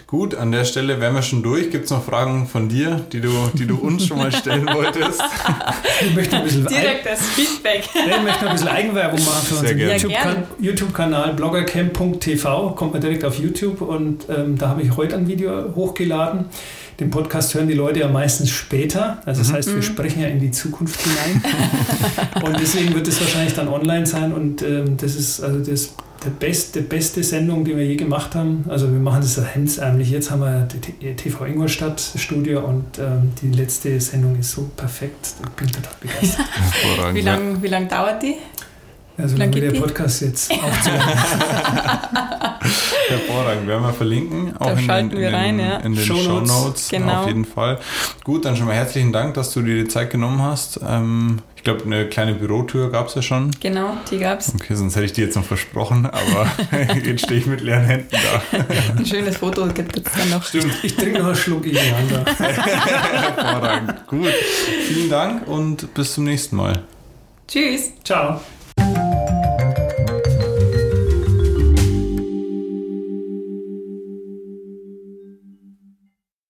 Gut, 0.09 0.33
an 0.33 0.51
der 0.51 0.65
Stelle 0.65 0.99
wären 0.99 1.13
wir 1.13 1.21
schon 1.21 1.43
durch. 1.43 1.69
Gibt 1.69 1.85
es 1.85 1.91
noch 1.91 2.03
Fragen 2.03 2.47
von 2.47 2.67
dir, 2.67 3.05
die 3.13 3.21
du, 3.21 3.29
die 3.53 3.67
du 3.67 3.75
uns 3.75 4.07
schon 4.07 4.17
mal 4.17 4.31
stellen 4.31 4.65
wolltest? 4.73 5.21
Ich 6.01 6.15
möchte 6.15 6.37
ein 6.37 6.45
bisschen 6.45 6.65
Direkt 6.65 7.05
das 7.05 7.21
Feedback. 7.27 7.87
ich 7.93 8.23
möchte 8.23 8.47
ein 8.47 8.53
bisschen 8.53 8.69
Eigenwerbung 8.69 9.23
machen 9.23 9.45
für 9.45 9.55
unseren 9.57 9.77
YouTube-Kanal 10.59 11.27
YouTube 11.27 11.35
bloggercamp.tv. 11.35 12.71
Kommt 12.71 12.93
man 12.93 13.01
direkt 13.01 13.23
auf 13.23 13.37
YouTube 13.37 13.81
und 13.81 14.25
ähm, 14.35 14.57
da 14.57 14.69
habe 14.69 14.81
ich 14.81 14.97
heute 14.97 15.15
ein 15.15 15.27
Video 15.27 15.75
hochgeladen. 15.75 16.45
Den 16.99 17.11
Podcast 17.11 17.53
hören 17.53 17.67
die 17.67 17.75
Leute 17.75 17.99
ja 17.99 18.07
meistens 18.07 18.49
später. 18.49 19.21
Also 19.25 19.41
das 19.41 19.51
mhm. 19.51 19.53
heißt, 19.57 19.67
wir 19.69 19.75
mhm. 19.75 19.83
sprechen 19.83 20.21
ja 20.23 20.27
in 20.29 20.39
die 20.39 20.49
Zukunft 20.49 20.99
hinein. 21.01 21.43
und 22.43 22.59
deswegen 22.59 22.95
wird 22.95 23.07
es 23.07 23.21
wahrscheinlich 23.21 23.53
dann 23.53 23.67
online 23.67 24.07
sein. 24.07 24.33
Und 24.33 24.63
ähm, 24.63 24.97
das 24.97 25.13
ist 25.13 25.39
also 25.39 25.59
das 25.59 25.93
der 26.23 26.31
beste, 26.31 26.81
beste 26.81 27.23
Sendung, 27.23 27.63
die 27.63 27.75
wir 27.77 27.85
je 27.85 27.95
gemacht 27.95 28.35
haben. 28.35 28.65
Also 28.67 28.91
wir 28.91 28.99
machen 28.99 29.21
das 29.21 29.37
ja 29.37 29.43
hemdsärmlich. 29.43 30.09
Jetzt 30.09 30.31
haben 30.31 30.41
wir 30.41 30.67
die 31.01 31.15
TV 31.15 31.45
Ingolstadt 31.45 32.01
Studio 32.15 32.61
und 32.61 32.99
ähm, 32.99 33.31
die 33.41 33.51
letzte 33.51 33.99
Sendung 34.01 34.37
ist 34.37 34.51
so 34.51 34.69
perfekt. 34.75 35.35
Ich 35.41 35.49
bin 35.51 35.67
total 35.71 35.93
begeistert. 35.99 36.45
wie 37.13 37.21
lange 37.21 37.61
wie 37.61 37.67
lang 37.67 37.87
dauert 37.87 38.21
die? 38.21 38.35
Also 39.21 39.37
lang 39.37 39.53
wie 39.53 39.61
der 39.61 39.71
Podcast 39.71 40.21
jetzt 40.21 40.51
aufzunehmen. 40.63 41.03
Hervorragend, 43.09 43.67
werden 43.67 43.83
wir 43.83 43.93
verlinken. 43.93 44.55
Auch 44.57 44.67
da 44.67 44.73
in, 44.73 44.85
schalten 44.85 45.09
den, 45.09 45.19
wir 45.19 45.33
rein, 45.33 45.57
den, 45.57 45.67
ja. 45.67 45.77
in 45.77 45.95
den 45.95 46.05
Show 46.05 46.39
Notes, 46.41 46.89
genau. 46.89 47.21
auf 47.21 47.27
jeden 47.27 47.45
Fall. 47.45 47.79
Gut, 48.23 48.45
dann 48.45 48.55
schon 48.55 48.67
mal 48.67 48.75
herzlichen 48.75 49.11
Dank, 49.11 49.33
dass 49.33 49.51
du 49.53 49.61
dir 49.61 49.83
die 49.83 49.87
Zeit 49.87 50.09
genommen 50.11 50.41
hast. 50.41 50.79
Ähm, 50.87 51.39
ich 51.55 51.63
glaube, 51.63 51.83
eine 51.83 52.07
kleine 52.07 52.35
Bürotür 52.35 52.89
gab 52.89 53.07
es 53.07 53.15
ja 53.15 53.21
schon. 53.21 53.51
Genau, 53.59 53.97
die 54.09 54.19
gab 54.19 54.39
es. 54.39 54.55
Okay, 54.55 54.75
sonst 54.75 54.95
hätte 54.95 55.05
ich 55.05 55.13
die 55.13 55.21
jetzt 55.21 55.35
noch 55.35 55.43
versprochen, 55.43 56.05
aber 56.05 56.49
jetzt 57.03 57.25
stehe 57.25 57.39
ich 57.39 57.47
mit 57.47 57.59
leeren 57.59 57.83
Händen 57.83 58.07
da. 58.11 58.57
Ein 58.97 59.05
schönes 59.05 59.37
Foto 59.37 59.67
gibt 59.67 59.97
es 59.97 60.03
dann 60.13 60.29
noch. 60.29 60.45
Stimmt, 60.45 60.73
ich 60.83 60.95
trinke 60.95 61.19
noch 61.19 61.27
einen 61.27 61.35
Schluck 61.35 61.65
Ileander. 61.65 62.23
Hervorragend. 62.37 64.07
Gut, 64.07 64.33
vielen 64.87 65.09
Dank 65.09 65.47
und 65.47 65.93
bis 65.93 66.13
zum 66.13 66.23
nächsten 66.23 66.55
Mal. 66.55 66.83
Tschüss. 67.47 67.91
Ciao. 68.03 68.39